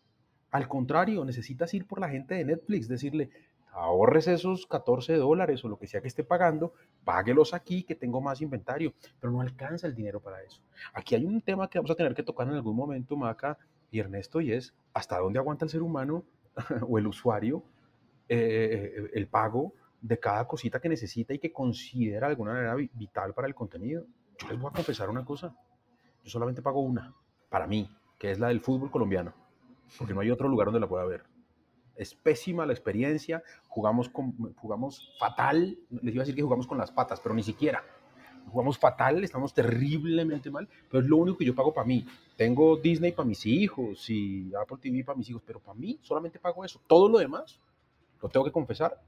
[0.49, 3.29] Al contrario, necesitas ir por la gente de Netflix, decirle,
[3.71, 8.21] ahorres esos 14 dólares o lo que sea que esté pagando, páguelos aquí que tengo
[8.21, 10.61] más inventario, pero no alcanza el dinero para eso.
[10.93, 13.57] Aquí hay un tema que vamos a tener que tocar en algún momento, Maca
[13.91, 16.23] y Ernesto, y es hasta dónde aguanta el ser humano
[16.89, 17.63] o el usuario
[18.29, 19.73] eh, el pago
[20.07, 24.05] de cada cosita que necesita y que considera de alguna manera vital para el contenido.
[24.39, 25.55] Yo les voy a confesar una cosa,
[26.23, 27.13] yo solamente pago una,
[27.49, 29.33] para mí, que es la del fútbol colombiano,
[29.97, 31.23] porque no hay otro lugar donde la pueda ver
[31.97, 36.77] es pésima la experiencia, jugamos, con, jugamos fatal, les iba a decir que jugamos con
[36.77, 37.83] las patas, pero ni siquiera.
[38.49, 42.05] Jugamos fatal, estamos terriblemente mal, pero es lo único que yo pago para mí.
[42.37, 46.39] Tengo Disney para mis hijos y Apple TV para mis hijos, pero para mí solamente
[46.39, 46.79] pago eso.
[46.87, 47.59] Todo lo demás,
[48.21, 49.01] lo tengo que confesar,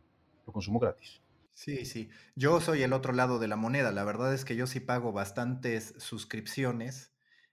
[0.51, 1.21] consumo gratis.
[1.53, 2.09] Sí, sí.
[2.35, 3.91] Yo soy el otro lado de la moneda.
[3.91, 7.11] La verdad es que yo sí pago bastantes suscripciones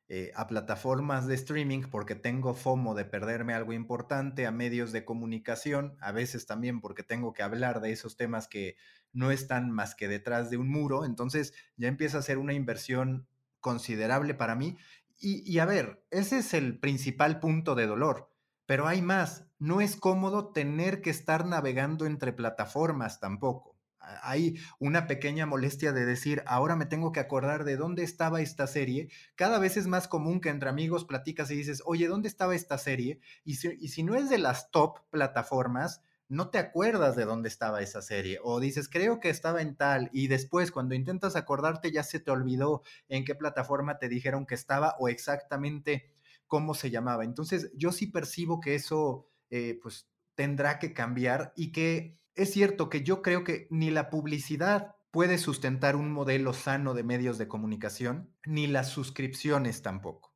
[0.09, 5.05] eh, a plataformas de streaming porque tengo FOMO de perderme algo importante, a medios de
[5.05, 8.77] comunicación, a veces también porque tengo que hablar de esos temas que
[9.13, 13.27] no están más que detrás de un muro, entonces ya empieza a ser una inversión
[13.59, 14.77] considerable para mí.
[15.19, 18.31] Y a ver, ese es el principal punto de dolor,
[18.67, 23.77] pero hay más, no es cómodo tener que estar navegando entre plataformas tampoco
[24.23, 28.67] hay una pequeña molestia de decir, ahora me tengo que acordar de dónde estaba esta
[28.67, 29.09] serie.
[29.35, 32.79] Cada vez es más común que entre amigos platicas y dices, oye, ¿dónde estaba esta
[32.79, 33.21] serie?
[33.45, 38.03] Y si, no es de las top plataformas, no te acuerdas de dónde estaba esa
[38.03, 38.39] serie.
[38.43, 40.11] O dices, creo que estaba en tal.
[40.13, 44.55] Y después, cuando intentas acordarte, ya se te olvidó en qué plataforma te dijeron que
[44.55, 46.16] estaba o exactamente
[46.47, 47.25] cómo se llamaba.
[47.25, 52.91] Entonces, yo sí percibo que eso, eh, pues, tendrá que cambiar y que es cierto
[52.91, 57.49] que yo creo que ni la publicidad puede sustentar un modelo sano de medios de
[57.49, 60.35] comunicación, ni las suscripciones tampoco.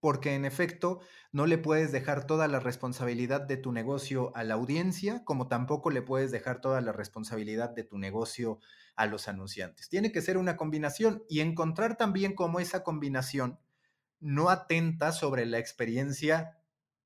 [0.00, 4.54] Porque en efecto, no le puedes dejar toda la responsabilidad de tu negocio a la
[4.54, 8.58] audiencia, como tampoco le puedes dejar toda la responsabilidad de tu negocio
[8.96, 9.88] a los anunciantes.
[9.88, 13.60] Tiene que ser una combinación y encontrar también cómo esa combinación
[14.20, 16.58] no atenta sobre la experiencia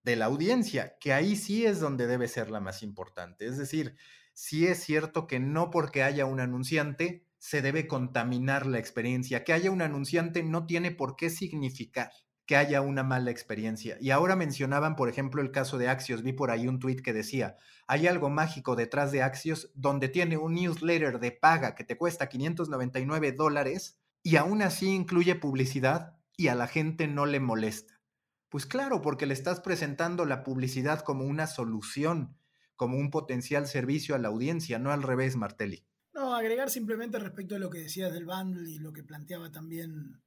[0.02, 3.46] de la audiencia, que ahí sí es donde debe ser la más importante.
[3.46, 3.96] Es decir,
[4.32, 9.44] sí es cierto que no porque haya un anunciante se debe contaminar la experiencia.
[9.44, 12.12] Que haya un anunciante no tiene por qué significar
[12.46, 13.96] que haya una mala experiencia.
[14.00, 16.22] Y ahora mencionaban, por ejemplo, el caso de Axios.
[16.22, 20.36] Vi por ahí un tweet que decía, hay algo mágico detrás de Axios donde tiene
[20.36, 26.48] un newsletter de paga que te cuesta 599 dólares y aún así incluye publicidad y
[26.48, 28.00] a la gente no le molesta.
[28.48, 32.38] Pues claro, porque le estás presentando la publicidad como una solución
[32.76, 35.84] como un potencial servicio a la audiencia, no al revés, Martelli.
[36.14, 40.22] No, agregar simplemente respecto de lo que decías del bundle y lo que planteaba también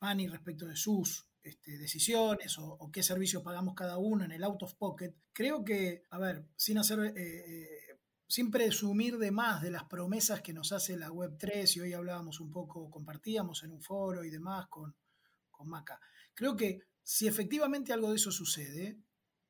[0.00, 4.62] Fanny respecto de sus este, decisiones o, qué servicio pagamos cada uno en el out
[4.62, 5.12] of pocket.
[5.34, 10.40] Creo que, a ver, sin hacer, eh, eh, sin presumir de más de las promesas
[10.40, 14.30] que nos hace la Web3, y hoy hablábamos un poco, compartíamos en un foro y
[14.30, 14.94] demás con,
[15.58, 16.00] con Maca.
[16.34, 18.96] Creo que si efectivamente algo de eso sucede,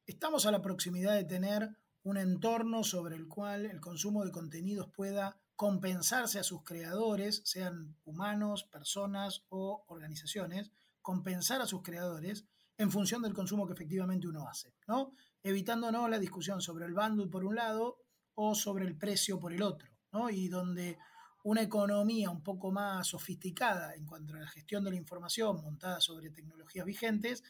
[0.06, 1.68] estamos a la proximidad de tener
[2.02, 7.96] un entorno sobre el cual el consumo de contenidos pueda compensarse a sus creadores, sean
[8.04, 12.46] humanos, personas o organizaciones, compensar a sus creadores
[12.78, 15.12] en función del consumo que efectivamente uno hace, ¿no?
[15.42, 16.08] Evitando ¿no?
[16.08, 17.98] la discusión sobre el bundle por un lado
[18.34, 20.30] o sobre el precio por el otro, ¿no?
[20.30, 20.96] Y donde
[21.44, 26.00] una economía un poco más sofisticada en cuanto a la gestión de la información montada
[26.00, 27.42] sobre tecnologías vigentes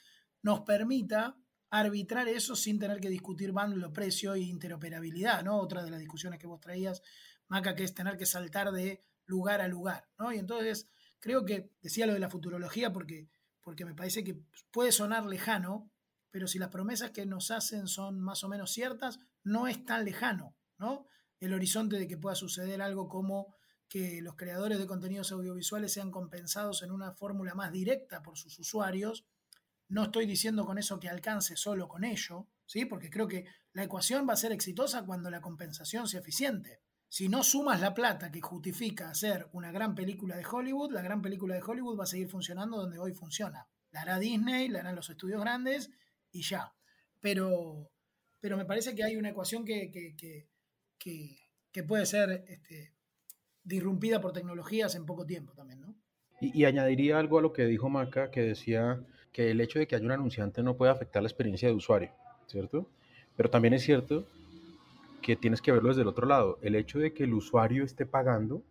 [0.43, 1.37] nos permita
[1.71, 5.59] arbitrar eso sin tener que discutir bundle, precio e interoperabilidad, ¿no?
[5.59, 7.03] Otra de las discusiones que vos traías,
[7.49, 10.33] Maca, que es tener que saltar de lugar a lugar, ¿no?
[10.33, 10.89] Y entonces
[11.21, 13.29] creo que decía lo de la futurología porque,
[13.61, 15.91] porque me parece que puede sonar lejano,
[16.31, 20.05] pero si las promesas que nos hacen son más o menos ciertas, no es tan
[20.05, 21.07] lejano, ¿no?
[21.41, 23.58] El horizonte de que pueda suceder algo como
[23.89, 28.59] que los creadores de contenidos audiovisuales sean compensados en una fórmula más directa por sus
[28.59, 29.27] usuarios,
[29.89, 32.85] no estoy diciendo con eso que alcance solo con ello, ¿sí?
[32.85, 36.83] porque creo que la ecuación va a ser exitosa cuando la compensación sea eficiente.
[37.09, 41.23] Si no sumas la plata que justifica hacer una gran película de Hollywood, la gran
[41.23, 43.67] película de Hollywood va a seguir funcionando donde hoy funciona.
[43.91, 45.91] La hará Disney, la harán los estudios grandes
[46.31, 46.75] y ya.
[47.21, 47.91] Pero,
[48.41, 49.91] pero me parece que hay una ecuación que,
[51.01, 52.98] que, puede ser este,
[53.69, 55.95] disrumpida por tecnologías en poco tiempo también, ¿no?
[56.41, 59.01] Y, añadiría algo a lo que dijo Maca, que decía
[59.33, 62.11] que el hecho de que haya un anunciante no puede afectar la experiencia de usuario,
[62.47, 62.89] ¿cierto?
[63.37, 64.25] Pero también es cierto
[65.21, 66.59] que tienes que verlo desde el otro lado.
[66.63, 68.63] El hecho de que el usuario esté pagando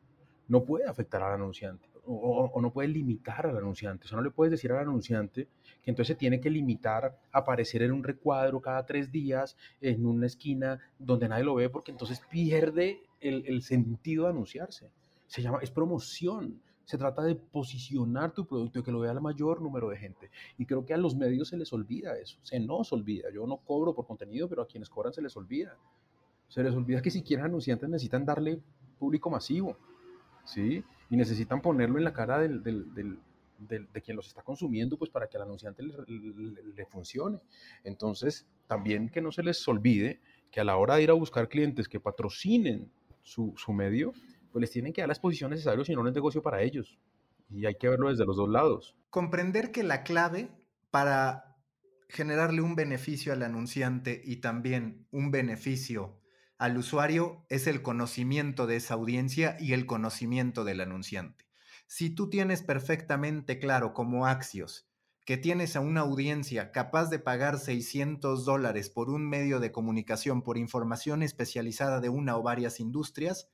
[0.48, 4.06] no puede afectar al anunciante o, no puede limitar al anunciante.
[4.06, 5.48] O sea, no le puedes decir al anunciante
[5.84, 10.06] que entonces se tiene que limitar a aparecer en un recuadro cada tres días en
[10.06, 14.90] una esquina donde nadie lo ve porque entonces pierde el, el sentido de anunciarse.
[15.28, 16.62] Se llama, es promoción.
[16.86, 20.32] Se trata de posicionar tu producto y que lo vea el mayor número de gente.
[20.58, 23.30] Y creo que a los medios se les olvida eso, se nos olvida.
[23.34, 25.76] Yo no cobro por contenido, pero a quienes cobran se les olvida.
[26.48, 28.62] Se les olvida que si quieren anunciantes necesitan darle
[28.98, 29.76] público masivo,
[30.46, 30.82] ¿sí?
[31.10, 33.18] Y necesitan ponerlo en la cara del, del, del,
[33.60, 35.94] de quien los está consumiendo, pues para que al anunciante le,
[36.76, 37.40] le, funcione.
[37.84, 40.20] Entonces, también que no se les olvide
[40.52, 42.92] que a la hora de ir a buscar clientes que patrocinen
[43.24, 44.14] su, su medio,
[44.52, 46.98] pues les tienen que dar las posiciones necesarias, si no, no es negocio para ellos.
[47.50, 48.96] Y hay que verlo desde los dos lados.
[49.10, 50.50] Comprender que la clave
[50.92, 51.56] para
[52.10, 56.20] generarle un beneficio al anunciante y también un beneficio
[56.58, 61.46] al usuario es el conocimiento de esa audiencia y el conocimiento del anunciante.
[61.86, 64.88] Si tú tienes perfectamente claro como Axios
[65.28, 70.42] que tienes a una audiencia capaz de pagar 600 dólares por un medio de comunicación
[70.42, 73.50] por información especializada de una o varias industrias,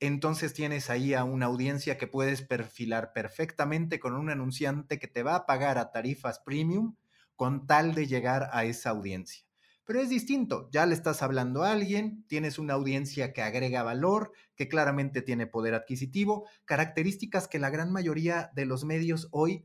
[0.00, 5.22] entonces tienes ahí a una audiencia que puedes perfilar perfectamente con un anunciante que te
[5.22, 6.96] va a pagar a tarifas premium
[7.36, 9.45] con tal de llegar a esa audiencia.
[9.86, 14.32] Pero es distinto, ya le estás hablando a alguien, tienes una audiencia que agrega valor,
[14.56, 19.64] que claramente tiene poder adquisitivo, características que la gran mayoría de los medios hoy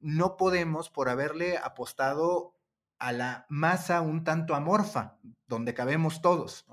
[0.00, 2.56] no podemos por haberle apostado
[2.98, 6.66] a la masa un tanto amorfa, donde cabemos todos.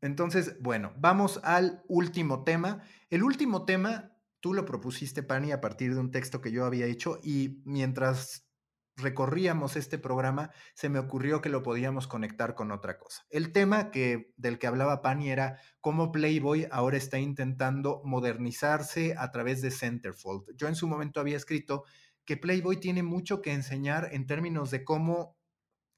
[0.00, 2.82] Entonces, bueno, vamos al último tema.
[3.10, 6.86] El último tema, tú lo propusiste, Pani, a partir de un texto que yo había
[6.86, 8.45] hecho y mientras
[8.96, 13.24] recorríamos este programa, se me ocurrió que lo podíamos conectar con otra cosa.
[13.30, 19.30] El tema que, del que hablaba Pani era cómo Playboy ahora está intentando modernizarse a
[19.30, 20.56] través de Centerfold.
[20.56, 21.84] Yo en su momento había escrito
[22.24, 25.36] que Playboy tiene mucho que enseñar en términos de cómo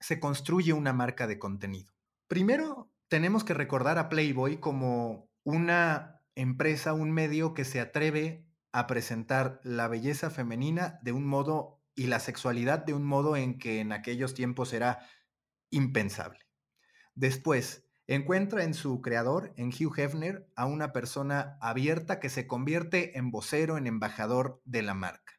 [0.00, 1.92] se construye una marca de contenido.
[2.28, 8.86] Primero, tenemos que recordar a Playboy como una empresa, un medio que se atreve a
[8.86, 13.80] presentar la belleza femenina de un modo y la sexualidad de un modo en que
[13.80, 15.00] en aquellos tiempos era
[15.70, 16.40] impensable.
[17.14, 23.18] Después, encuentra en su creador, en Hugh Hefner, a una persona abierta que se convierte
[23.18, 25.34] en vocero, en embajador de la marca.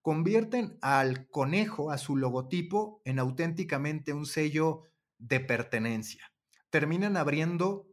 [0.00, 4.84] Convierten al conejo, a su logotipo, en auténticamente un sello
[5.18, 6.32] de pertenencia
[6.72, 7.86] terminan abriendo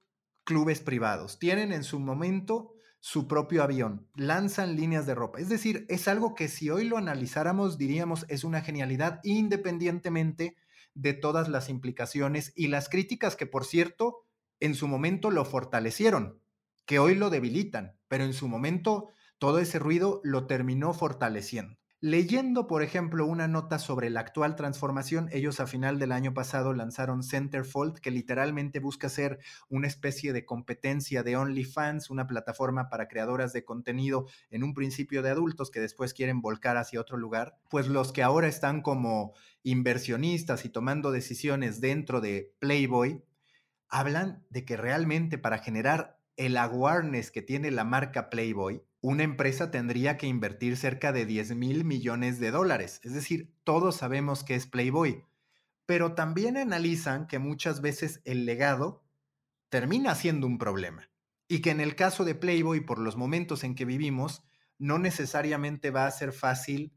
[0.46, 1.38] clubes privados.
[1.38, 5.40] Tienen en su momento su propio avión, lanzan líneas de ropa.
[5.40, 10.58] Es decir, es algo que si hoy lo analizáramos diríamos es una genialidad independientemente
[10.94, 14.26] de todas las implicaciones y las críticas que, por cierto,
[14.60, 16.42] en su momento lo fortalecieron,
[16.86, 21.79] que hoy lo debilitan, pero en su momento todo ese ruido lo terminó fortaleciendo.
[22.02, 26.74] Leyendo, por ejemplo, una nota sobre la actual transformación, ellos a final del año pasado
[26.74, 33.10] lanzaron Centerfold, que literalmente busca ser una especie de competencia de OnlyFans, una plataforma para
[33.10, 37.58] creadoras de contenido en un principio de adultos que después quieren volcar hacia otro lugar.
[37.70, 39.34] Pues los que ahora están como
[39.64, 43.26] inversionistas y tomando decisiones dentro de Playboy,
[43.90, 49.72] hablan de que realmente para generar el awareness que tiene la marca Playboy, una empresa
[49.72, 53.00] tendría que invertir cerca de 10 mil millones de dólares.
[53.04, 55.24] Es decir, todos sabemos que es Playboy,
[55.86, 59.04] pero también analizan que muchas veces el legado
[59.70, 61.10] termina siendo un problema
[61.48, 64.44] y que en el caso de Playboy, por los momentos en que vivimos,
[64.78, 66.94] no necesariamente va a ser fácil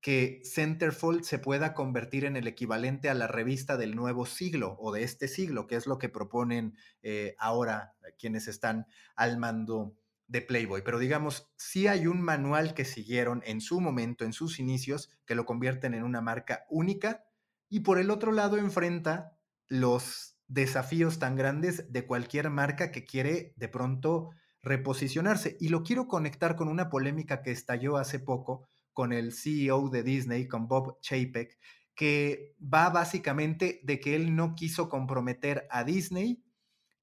[0.00, 4.92] que Centerfold se pueda convertir en el equivalente a la revista del nuevo siglo o
[4.92, 9.94] de este siglo, que es lo que proponen eh, ahora quienes están al mando
[10.30, 14.60] de Playboy, pero digamos, sí hay un manual que siguieron en su momento, en sus
[14.60, 17.24] inicios, que lo convierten en una marca única
[17.68, 23.54] y por el otro lado enfrenta los desafíos tan grandes de cualquier marca que quiere
[23.56, 24.30] de pronto
[24.62, 25.56] reposicionarse.
[25.58, 30.04] Y lo quiero conectar con una polémica que estalló hace poco con el CEO de
[30.04, 31.58] Disney, con Bob Chapek,
[31.96, 36.44] que va básicamente de que él no quiso comprometer a Disney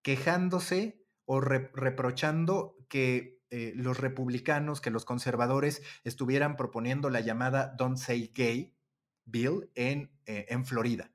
[0.01, 7.97] quejándose o reprochando que eh, los republicanos, que los conservadores estuvieran proponiendo la llamada Don't
[7.97, 8.75] Say Gay
[9.25, 11.11] Bill en, eh, en Florida.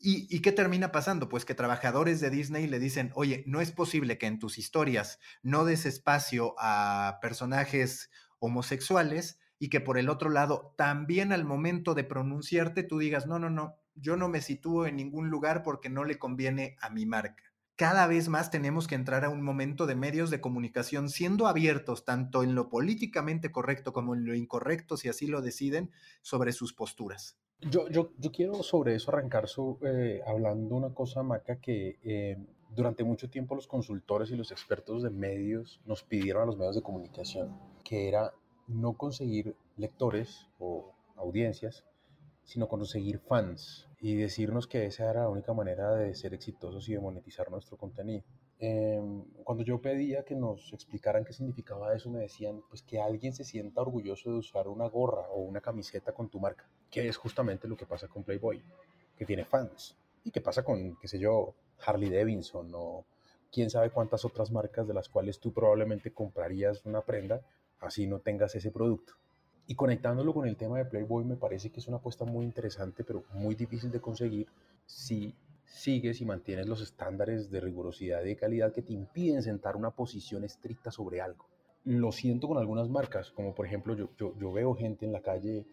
[0.00, 1.28] ¿Y, ¿Y, qué termina pasando?
[1.28, 5.18] Pues que trabajadores de Disney le dicen, oye, no es posible que en tus historias
[5.42, 11.94] no des espacio a personajes homosexuales, y que por el otro lado, también al momento
[11.94, 15.88] de pronunciarte, tú digas, no, no, no, yo no me sitúo en ningún lugar porque
[15.88, 17.47] no le conviene a mi marca.
[17.78, 22.04] Cada vez más tenemos que entrar a un momento de medios de comunicación siendo abiertos
[22.04, 26.72] tanto en lo políticamente correcto como en lo incorrecto, si así lo deciden, sobre sus
[26.72, 27.38] posturas.
[27.60, 29.46] Yo, yo, yo quiero sobre eso arrancar
[29.86, 32.36] eh, hablando una cosa, Maca, que eh,
[32.74, 36.74] durante mucho tiempo los consultores y los expertos de medios nos pidieron a los medios
[36.74, 38.34] de comunicación, que era
[38.66, 41.84] no conseguir lectores o audiencias,
[42.48, 46.94] sino conseguir fans y decirnos que esa era la única manera de ser exitosos y
[46.94, 48.24] de monetizar nuestro contenido.
[48.58, 53.34] Em, cuando yo pedía que nos explicaran qué significaba eso, me decían pues que alguien
[53.34, 57.18] se sienta orgulloso de usar una gorra o una camiseta con tu marca, que es
[57.18, 58.62] justamente lo que pasa con Playboy,
[59.18, 59.94] que tiene fans,
[60.24, 63.04] y que pasa con, qué sé yo, Harley Davidson o
[63.52, 67.42] quién sabe cuántas otras marcas de las cuales tú probablemente comprarías una prenda
[67.80, 69.12] así no tengas ese producto.
[69.70, 73.04] Y conectándolo con el tema de Playboy me parece que es una apuesta muy interesante,
[73.04, 74.48] pero muy difícil de conseguir
[74.86, 75.34] si
[75.66, 79.90] sigues y mantienes los estándares de rigurosidad y de calidad que te impiden sentar una
[79.90, 81.46] posición estricta sobre algo.
[81.84, 85.66] Lo siento con algunas marcas, como por ejemplo yo, yo, veo gente en la calle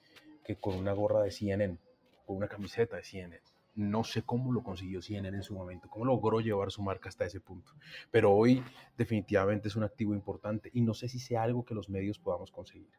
[0.43, 1.77] que con una gorra de CNN,
[2.25, 3.39] o una camiseta de CNN,
[3.75, 7.23] no sé cómo lo consiguió CNN en su momento, cómo logró llevar su marca hasta
[7.23, 7.71] ese punto.
[8.11, 8.61] Pero hoy
[8.97, 12.51] definitivamente es un activo importante y no sé si sea algo que los medios podamos
[12.51, 12.89] conseguir.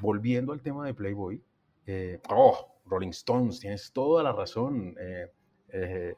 [0.00, 1.42] Volviendo al tema de Playboy,
[1.86, 4.94] eh, oh, Rolling Stones, tienes toda la razón.
[4.98, 5.30] Eh,
[5.72, 6.14] eh,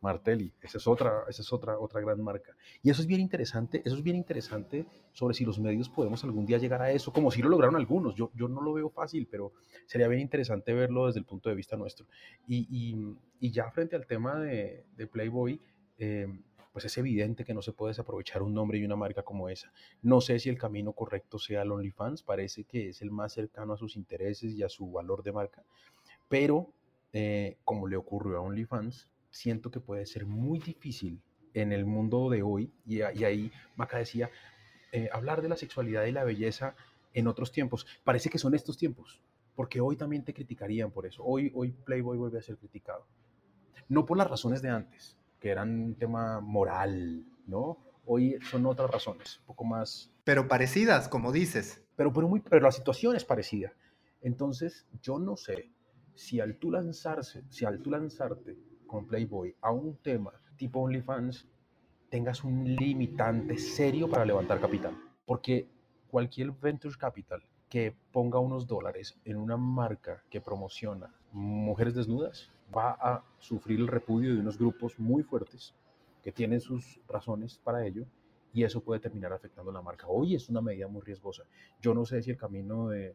[0.00, 2.54] Martelli, esa es otra, esa es otra, otra gran marca.
[2.82, 6.46] Y eso es bien interesante, eso es bien interesante sobre si los medios podemos algún
[6.46, 8.14] día llegar a eso, como si lo lograron algunos.
[8.14, 9.52] Yo, yo no lo veo fácil, pero
[9.86, 12.06] sería bien interesante verlo desde el punto de vista nuestro.
[12.46, 15.60] Y, y, ya frente al tema de, de Playboy,
[15.98, 16.28] eh,
[16.78, 19.72] pues es evidente que no se puede desaprovechar un nombre y una marca como esa.
[20.00, 23.72] No sé si el camino correcto sea el OnlyFans, parece que es el más cercano
[23.72, 25.64] a sus intereses y a su valor de marca,
[26.28, 26.72] pero
[27.12, 31.20] eh, como le ocurrió a OnlyFans, siento que puede ser muy difícil
[31.52, 34.30] en el mundo de hoy, y, ahí Maca decía,
[34.92, 36.76] eh, hablar de la sexualidad y la belleza
[37.12, 37.88] en otros tiempos.
[38.04, 39.20] Parece que son estos tiempos,
[39.56, 41.24] porque hoy también te criticarían por eso.
[41.24, 43.04] Hoy, hoy Playboy vuelve a ser criticado.
[43.88, 47.78] No por las razones de antes, que eran un tema moral, ¿no?
[48.04, 50.10] Hoy son otras razones, un poco más...
[50.24, 51.84] Pero parecidas, como dices.
[51.96, 53.72] Pero, pero, muy, pero la situación es parecida.
[54.22, 55.70] Entonces, yo no sé
[56.14, 61.46] si al tú lanzarse, si al tú lanzarte con Playboy a un tema tipo OnlyFans,
[62.10, 64.98] tengas un limitante serio para levantar capital.
[65.24, 65.68] Porque
[66.08, 72.92] cualquier venture capital que ponga unos dólares en una marca que promociona mujeres desnudas va
[72.92, 75.74] a sufrir el repudio de unos grupos muy fuertes
[76.22, 78.04] que tienen sus razones para ello
[78.52, 80.06] y eso puede terminar afectando la marca.
[80.08, 81.44] Hoy es una medida muy riesgosa.
[81.80, 83.14] Yo no sé si el camino de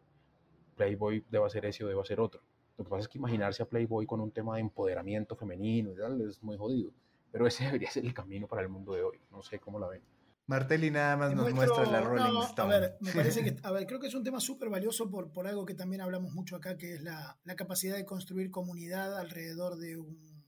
[0.76, 2.42] Playboy deba ser ese o deba ser otro.
[2.78, 5.96] Lo que pasa es que imaginarse a Playboy con un tema de empoderamiento femenino y
[5.96, 6.92] tal es muy jodido.
[7.32, 9.20] Pero ese debería ser el camino para el mundo de hoy.
[9.32, 10.02] No sé cómo la ven.
[10.46, 12.76] Martelli nada más nos muestra la Rolling Stone.
[12.76, 15.32] A ver, me parece que, a ver, creo que es un tema súper valioso por,
[15.32, 19.18] por algo que también hablamos mucho acá, que es la, la capacidad de construir comunidad
[19.18, 20.44] alrededor de un,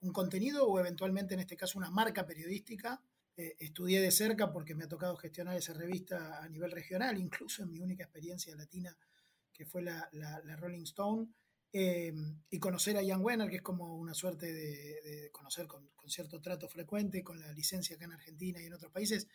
[0.00, 3.00] un, contenido o eventualmente en este caso una marca periodística.
[3.36, 7.62] Eh, estudié de cerca porque me ha tocado gestionar esa revista a nivel regional, incluso
[7.62, 8.96] en mi única experiencia latina,
[9.52, 11.28] que fue la, la, la Rolling Stone.
[11.76, 16.40] Em, y conocer a Jan Wenner, que es como una suerte de, conocer con, cierto
[16.40, 19.26] trato frecuente, con la licencia acá en Argentina y en otros países,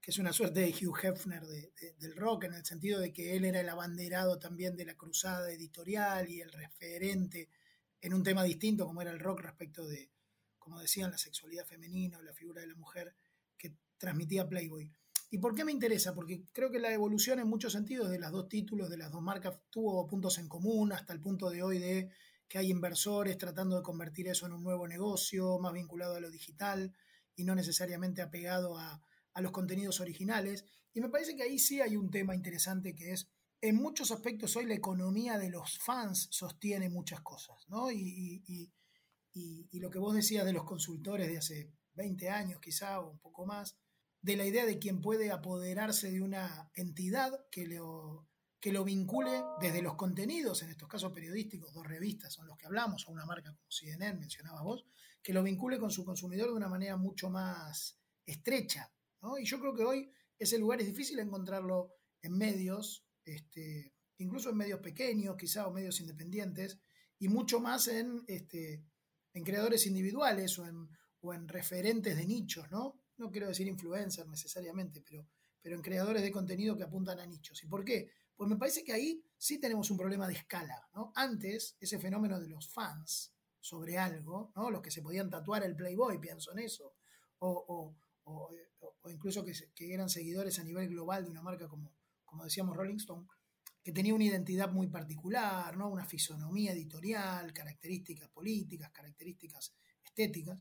[0.00, 3.44] que es una suerte de Hugh Hefner del rock, en el sentido de que él
[3.44, 7.50] era el abanderado también de la cruzada editorial y el referente
[8.00, 10.10] en un tema distinto como era el rock respecto de,
[10.58, 13.14] como decían, la sexualidad femenina o la figura de la mujer
[13.58, 14.90] que transmitía Playboy.
[15.32, 16.14] ¿Y por qué me interesa?
[16.14, 19.22] Porque creo que la evolución en muchos sentidos de los dos títulos, de las dos
[19.22, 22.10] marcas, tuvo puntos en común hasta el punto de hoy de
[22.46, 26.30] que hay inversores tratando de convertir eso en un nuevo negocio, más vinculado a lo
[26.30, 26.94] digital
[27.34, 29.02] y no necesariamente apegado a,
[29.36, 30.66] los contenidos originales.
[30.92, 33.26] Y me parece que ahí sí hay un tema interesante que es,
[33.62, 37.90] en muchos aspectos hoy la economía de los fans sostiene muchas cosas, ¿no?
[37.90, 38.42] Y,
[39.32, 43.18] y lo que vos decías de los consultores de hace 20 años quizá o un
[43.18, 43.78] poco más,
[44.22, 48.28] de la idea de quien puede apoderarse de una entidad que lo,
[48.60, 52.66] que lo vincule desde los contenidos, en estos casos periodísticos, dos revistas son los que
[52.66, 54.86] hablamos, o una marca como CNN, mencionabas vos,
[55.20, 58.92] que lo vincule con su consumidor de una manera mucho más estrecha.
[59.40, 64.56] Y yo creo que hoy ese lugar es difícil encontrarlo en medios, este, incluso en
[64.56, 66.78] medios pequeños, quizá, o medios independientes,
[67.18, 68.84] y mucho más en, este,
[69.34, 70.88] en creadores individuales o en,
[71.20, 73.01] o en referentes de nichos, ¿no?
[73.16, 75.26] No quiero decir influencer necesariamente, pero,
[75.60, 77.62] pero en creadores de contenido que apuntan a nichos.
[77.62, 78.10] ¿Y por qué?
[78.36, 80.88] Pues me parece que ahí sí tenemos un problema de escala.
[80.94, 81.12] ¿no?
[81.14, 84.70] Antes, ese fenómeno de los fans sobre algo, ¿no?
[84.70, 86.96] los que se podían tatuar el Playboy, pienso en eso,
[87.38, 87.94] o,
[89.08, 91.92] incluso que, que, eran seguidores a nivel global de una marca como,
[92.24, 93.26] como decíamos Rolling Stone,
[93.82, 95.88] que tenía una identidad muy particular, ¿no?
[95.88, 100.58] una fisonomía editorial, características políticas, características estéticas.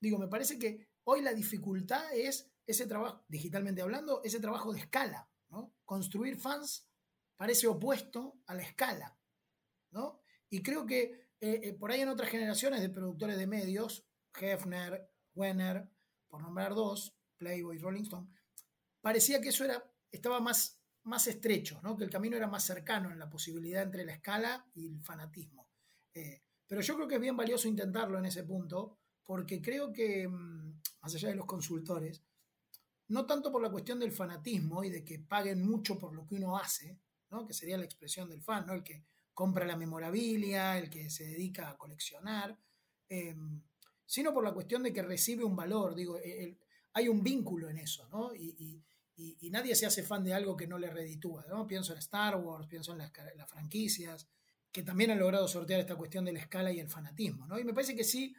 [0.00, 4.80] Digo, me parece que hoy la dificultad es ese trabajo, digitalmente hablando, ese trabajo de
[4.80, 5.30] escala.
[5.50, 5.74] ¿no?
[5.84, 6.88] Construir fans
[7.36, 9.16] parece opuesto a la escala.
[9.90, 10.20] ¿no?
[10.50, 15.10] Y creo que eh, eh, por ahí en otras generaciones de productores de medios, Hefner,
[15.34, 15.88] Wenner,
[16.28, 18.28] por nombrar dos, Playboy, Rolling Stone,
[19.00, 21.96] parecía que eso era, estaba más, más estrecho, ¿no?
[21.96, 25.68] que el camino era más cercano en la posibilidad entre la escala y el fanatismo.
[26.14, 30.28] Eh, pero yo creo que es bien valioso intentarlo en ese punto, porque creo que,
[30.28, 32.22] mm, más allá de los consultores,
[33.08, 36.36] no tanto por la cuestión del fanatismo y de que paguen mucho por lo que
[36.36, 36.98] uno hace,
[37.30, 37.46] ¿no?
[37.46, 38.74] que sería la expresión del fan, ¿no?
[38.74, 39.04] el que
[39.34, 42.56] compra la memorabilia, el que se dedica a coleccionar,
[43.08, 43.60] em,
[44.06, 46.56] sino por la cuestión de que recibe un valor, digo, e,
[46.94, 48.34] hay un vínculo en eso, ¿no?
[48.34, 48.82] Y,
[49.50, 51.66] nadie se hace fan de algo que no le reditúa, ¿no?
[51.68, 54.26] Pienso en Star Wars, pienso en las, las, franquicias,
[54.72, 57.56] que también han logrado sortear esta cuestión de la escala y el fanatismo, ¿no?
[57.58, 58.34] Y me parece que sí,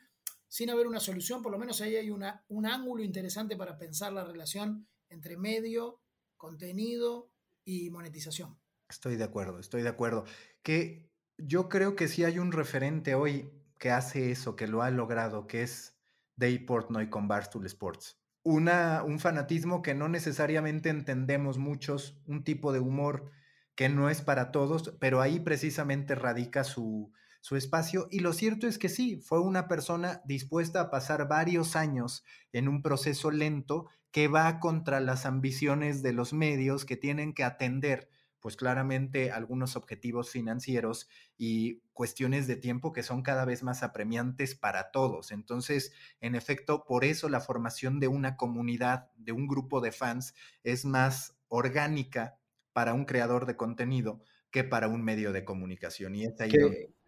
[0.56, 4.14] sin haber una solución, por lo menos ahí hay una, un ángulo interesante para pensar
[4.14, 6.00] la relación entre medio,
[6.38, 7.30] contenido
[7.66, 8.58] y monetización.
[8.90, 10.24] Estoy de acuerdo, estoy de acuerdo.
[10.64, 14.92] Que yo creo que sí hay un referente hoy que hace eso, que lo ha
[14.92, 16.00] logrado, que es
[16.38, 18.18] Dave Portnoy con Barstool Sports.
[18.44, 23.30] Un fanatismo que no necesariamente entendemos muchos, un tipo de humor
[23.76, 27.12] que no es para todos, pero ahí precisamente radica su,
[27.46, 28.08] su espacio.
[28.10, 32.24] Y lo cierto es que sí, fue una persona dispuesta a pasar varios años
[32.54, 37.44] en un proceso lento que va contra las ambiciones de los medios que tienen que
[37.44, 43.84] atender pues claramente algunos objetivos financieros y cuestiones de tiempo que son cada vez más
[43.84, 45.32] apremiantes para todos.
[45.32, 50.34] Entonces, en efecto, por eso la formación de una comunidad, de un grupo de fans,
[50.64, 52.40] es más orgánica
[52.74, 56.16] para un creador de contenido que para un medio de comunicación.
[56.16, 56.52] Y es ahí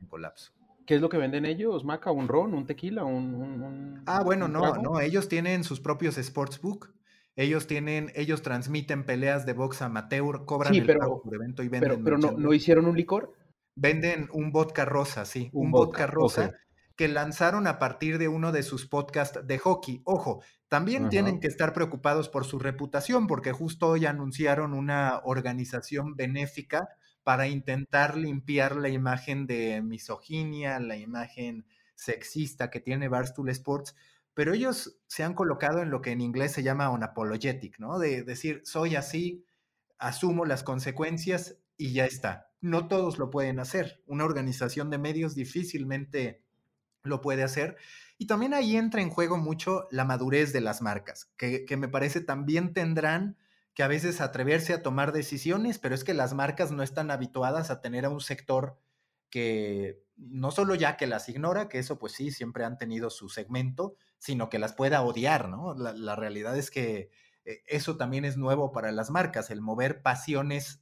[0.08, 0.54] colapso.
[0.86, 2.12] ¿Qué es lo que venden ellos, Maca?
[2.12, 4.04] ¿Un ron, un tequila, un...?
[4.06, 6.94] ah, bueno, no, no, ellos tienen sus propios sportsbook
[7.38, 12.04] ellos tienen, ellos transmiten peleas de box amateur, cobran el pago por evento y venden.
[12.04, 13.32] Pero, pero no, hicieron un licor.
[13.76, 16.56] Venden un vodka rosa, sí, un, vodka, rosa
[16.96, 20.02] que lanzaron a partir de uno de sus podcasts de hockey.
[20.04, 26.16] Ojo, también tienen que estar preocupados por su reputación, porque justo hoy anunciaron una organización
[26.16, 26.90] benéfica
[27.28, 33.94] para intentar limpiar la imagen de misoginia, la imagen sexista que tiene Barstool Sports
[34.38, 37.98] pero ellos se han colocado en lo que en inglés se llama unapologetic, ¿no?
[37.98, 39.44] De decir, soy así,
[39.98, 42.52] asumo las consecuencias y ya está.
[42.62, 44.04] No todos lo pueden hacer.
[44.06, 46.44] Una organización de medios difícilmente
[47.02, 47.78] lo puede hacer.
[48.20, 51.88] Y también ahí entra en juego mucho la madurez de las marcas, que, que me
[51.88, 53.38] parece también tendrán
[53.78, 57.70] que a veces atreverse a tomar decisiones, pero es que las marcas no están habituadas
[57.70, 58.82] a tener a un sector
[59.30, 63.30] que no solo ya que las ignora, que eso pues sí, siempre han tenido su
[63.30, 65.76] segmento, sino que las pueda odiar, ¿no?
[65.76, 67.12] La, realidad es que
[67.46, 70.82] eh, eso también es nuevo para las marcas, el mover pasiones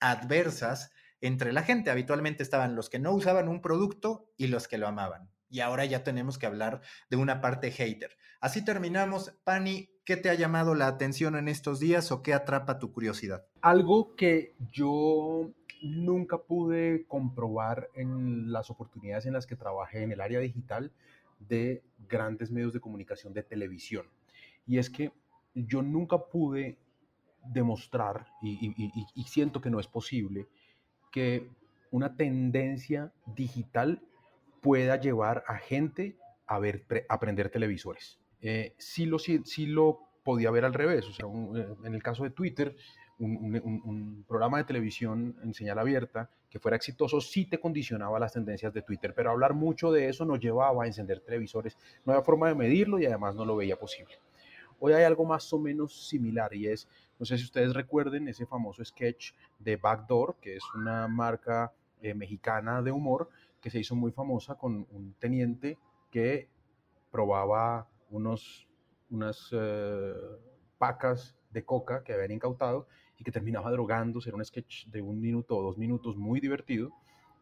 [0.00, 0.90] adversas
[1.20, 1.92] entre la gente.
[1.92, 5.30] Habitualmente estaban los que no usaban un producto y los que lo amaban.
[5.48, 8.18] Y ahora ya tenemos que hablar de una parte hater.
[8.40, 9.30] Así terminamos.
[9.44, 13.46] Pani, ¿qué te ha llamado la atención en estos días o qué atrapa tu curiosidad?
[13.60, 15.50] Algo que yo
[15.82, 20.92] nunca pude comprobar en las oportunidades en las que trabajé en el área digital
[21.38, 24.06] de grandes medios de comunicación de televisión.
[24.66, 25.12] Y es que
[25.54, 26.78] yo nunca pude
[27.44, 30.46] demostrar, y, siento que no es posible,
[31.10, 31.50] que
[31.90, 34.00] una tendencia digital
[34.60, 38.21] pueda llevar a gente a ver, aprender televisores.
[38.42, 41.06] Eh, sí, lo, sí, lo podía ver al revés.
[41.06, 42.76] O sea, eh, en el caso de Twitter,
[43.18, 48.74] un, programa de televisión en señal abierta que fuera exitoso sí te condicionaba las tendencias
[48.74, 51.78] de Twitter, pero hablar mucho de eso nos llevaba a encender televisores.
[52.04, 54.14] No había forma de medirlo y además no lo veía posible.
[54.80, 56.88] Hoy hay algo más o menos similar y es,
[57.18, 61.72] no sé si ustedes recuerden ese famoso sketch de Backdoor, que es una marca
[62.02, 63.30] eh, mexicana de humor
[63.60, 65.78] que se hizo muy famosa con un teniente
[66.10, 66.48] que
[67.12, 68.68] probaba unos,
[69.10, 70.14] unas eh,
[70.78, 72.86] pacas de coca que habían incautado
[73.18, 74.28] y que terminaba drogándose.
[74.28, 76.92] Era un sketch de un minuto o dos minutos muy divertido,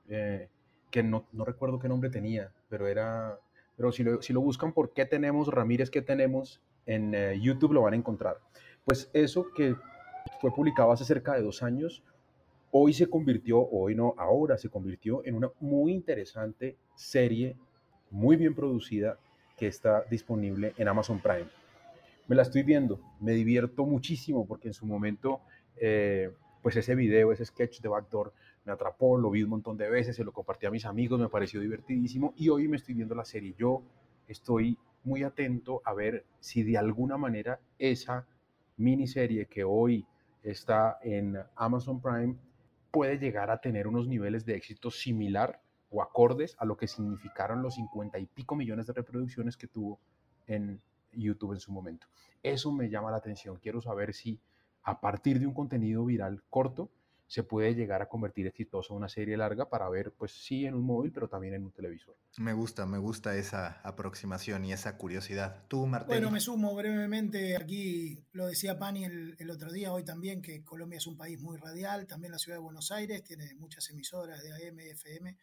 [0.09, 0.49] eh,
[0.91, 3.39] que no, no, recuerdo qué nombre tenía, pero era...
[3.77, 7.73] Pero si lo, si lo buscan por qué tenemos, Ramírez, qué tenemos, en eh, YouTube
[7.73, 8.37] lo van a encontrar.
[8.85, 9.75] Pues eso que
[10.41, 12.03] fue publicado hace cerca de dos años,
[12.71, 17.57] hoy se convirtió, hoy no, ahora se convirtió en una muy interesante serie,
[18.11, 19.19] muy bien producida,
[19.61, 21.47] que está disponible en Amazon Prime.
[22.29, 25.43] Me la estoy viendo, me divierto muchísimo porque en su momento,
[25.77, 26.33] eh,
[26.63, 28.33] pues ese video, ese sketch de Backdoor
[28.65, 31.29] me atrapó, lo vi un montón de veces, se lo compartí a mis amigos, me
[31.29, 33.55] pareció divertidísimo y hoy me estoy viendo la serie.
[33.59, 33.83] Yo
[34.27, 38.27] estoy muy atento a ver si de alguna manera esa
[38.79, 40.07] miniserie que hoy
[40.43, 42.35] está en Amazon Prime
[42.91, 45.61] puede llegar a tener unos niveles de éxito similar
[45.91, 49.99] o acordes a lo que significaron los 50 y pico millones de reproducciones que tuvo
[50.47, 50.81] en
[51.13, 52.07] YouTube en su momento.
[52.43, 53.57] Eso me llama la atención.
[53.57, 54.41] Quiero saber si
[54.83, 56.91] a partir de un contenido viral corto
[57.31, 60.83] se puede llegar a convertir exitoso una serie larga para ver, pues sí, en un
[60.83, 62.17] móvil, pero también en un televisor.
[62.39, 65.63] Me gusta, me gusta esa aproximación y esa curiosidad.
[65.69, 66.09] ¿Tú, Martín?
[66.09, 67.57] Bueno, me sumo brevemente.
[67.57, 71.41] Aquí lo decía Pani el, el, otro día, hoy también, que Colombia es un país
[71.41, 72.09] muy radial.
[72.09, 75.37] También la ciudad de Buenos Aires tiene muchas emisoras de AM, FM.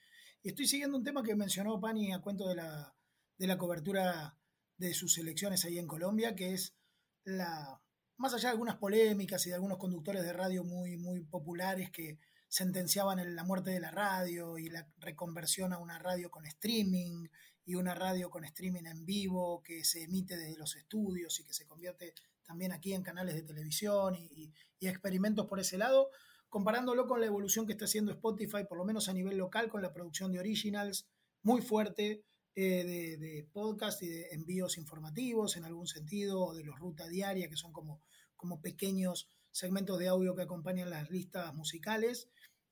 [0.44, 2.96] Y estoy siguiendo un tema que mencionó Pani a cuento de la,
[3.38, 4.38] de la cobertura
[4.78, 6.76] de sus elecciones ahí en Colombia, que es
[7.24, 7.82] la,
[8.18, 12.20] más allá de algunas polémicas y de algunos conductores de radio muy, muy populares que
[12.48, 17.28] sentenciaban la muerte de la radio y la reconversión a una radio con streaming
[17.66, 21.54] y una radio con streaming en vivo que se emite desde los estudios y que
[21.54, 22.14] se convierte
[22.44, 26.10] también aquí en canales de televisión y, y experimentos por ese lado,
[26.50, 29.82] comparándolo con la evolución que está haciendo Spotify, por lo menos a nivel local, con
[29.82, 31.08] la producción de originals
[31.43, 32.24] muy fuerte,
[32.56, 37.08] eh, de, de, podcast y de envíos informativos en algún sentido, o de los ruta
[37.08, 38.02] diaria, que son como,
[38.36, 42.30] como pequeños segmentos de audio que acompañan las listas musicales,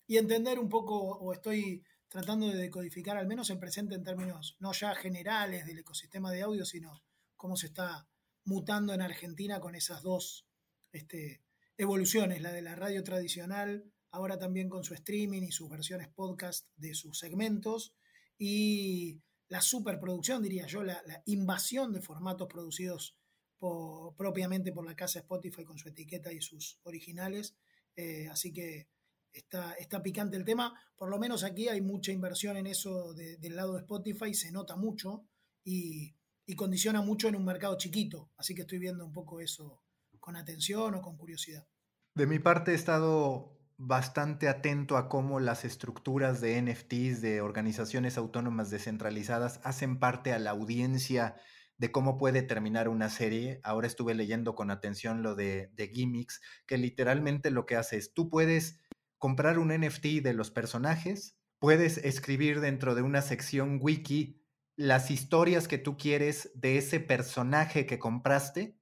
[0.08, 4.56] y entender un poco, o estoy tratando de decodificar al menos el presente en términos
[4.60, 7.04] no ya generales del ecosistema de audio, sino
[7.36, 8.08] cómo se está
[8.46, 10.48] mutando en Argentina con esas dos
[10.92, 11.42] este,
[11.78, 16.68] evoluciones, la de la radio tradicional, ahora también con su streaming y sus versiones podcast
[16.78, 17.94] de sus segmentos,
[18.38, 23.18] y la superproducción, diría yo, la, invasión de formatos producidos
[24.18, 27.56] propiamente por la casa Spotify con su etiqueta y sus originales.
[27.96, 28.90] Eh, así que
[29.34, 30.74] está, está picante el tema.
[30.96, 34.52] Por lo menos aquí hay mucha inversión en eso de, del lado de Spotify, se
[34.52, 35.26] nota mucho
[35.64, 36.14] y
[36.56, 38.30] condiciona mucho en un mercado chiquito.
[38.38, 39.85] Así que estoy viendo un poco eso
[40.26, 41.68] con atención o con curiosidad.
[42.16, 48.18] De mi parte he estado bastante atento a cómo las estructuras de NFTs, de organizaciones
[48.18, 51.36] autónomas descentralizadas, hacen parte a la audiencia
[51.78, 53.60] de cómo puede terminar una serie.
[53.64, 58.16] Ahora estuve leyendo con atención lo de, de gimmicks, que literalmente lo que hace es,
[58.16, 58.80] tú puedes
[59.20, 64.42] comprar un NFT de los personajes, puedes escribir dentro de una sección wiki
[64.76, 68.80] las historias que tú quieres de ese personaje que compraste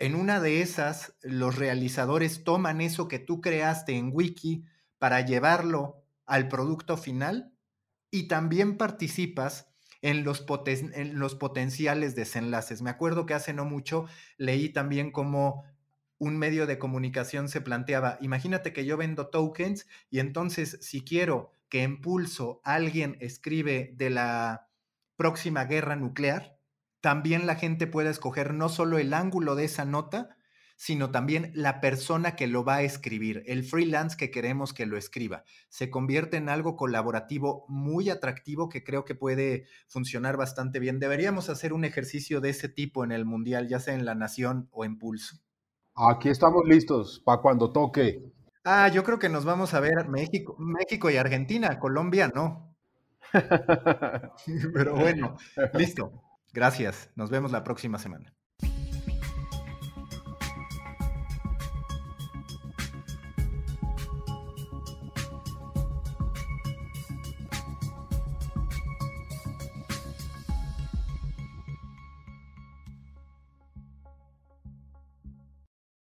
[0.00, 4.64] en una de esas, los realizadores toman eso que tú creaste en Wiki
[4.98, 7.52] para llevarlo al producto final
[8.10, 9.68] y también participas
[10.00, 12.80] en los, poten en los potenciales desenlaces.
[12.80, 14.06] Me acuerdo que hace no mucho
[14.38, 15.64] leí también cómo
[16.16, 21.52] un medio de comunicación se planteaba, imagínate que yo vendo tokens y entonces si quiero
[21.68, 24.68] que en pulso alguien escribe de la
[25.16, 26.59] próxima guerra nuclear,
[27.00, 30.36] también la gente pueda escoger no solo el ángulo de esa nota,
[30.76, 34.96] sino también la persona que lo va a escribir, el freelance que queremos que lo
[34.96, 35.44] escriba.
[35.68, 40.98] Se convierte en algo colaborativo muy atractivo que creo que puede funcionar bastante bien.
[40.98, 44.68] Deberíamos hacer un ejercicio de ese tipo en el Mundial, ya sea en La Nación
[44.70, 45.36] o en Pulso.
[45.94, 48.32] Aquí estamos listos para cuando toque.
[48.64, 52.74] Ah, yo creo que nos vamos a ver México, México y Argentina, Colombia no.
[54.72, 55.36] Pero bueno,
[55.74, 56.29] listo.
[56.52, 57.10] Gracias.
[57.14, 58.34] Nos vemos la próxima semana.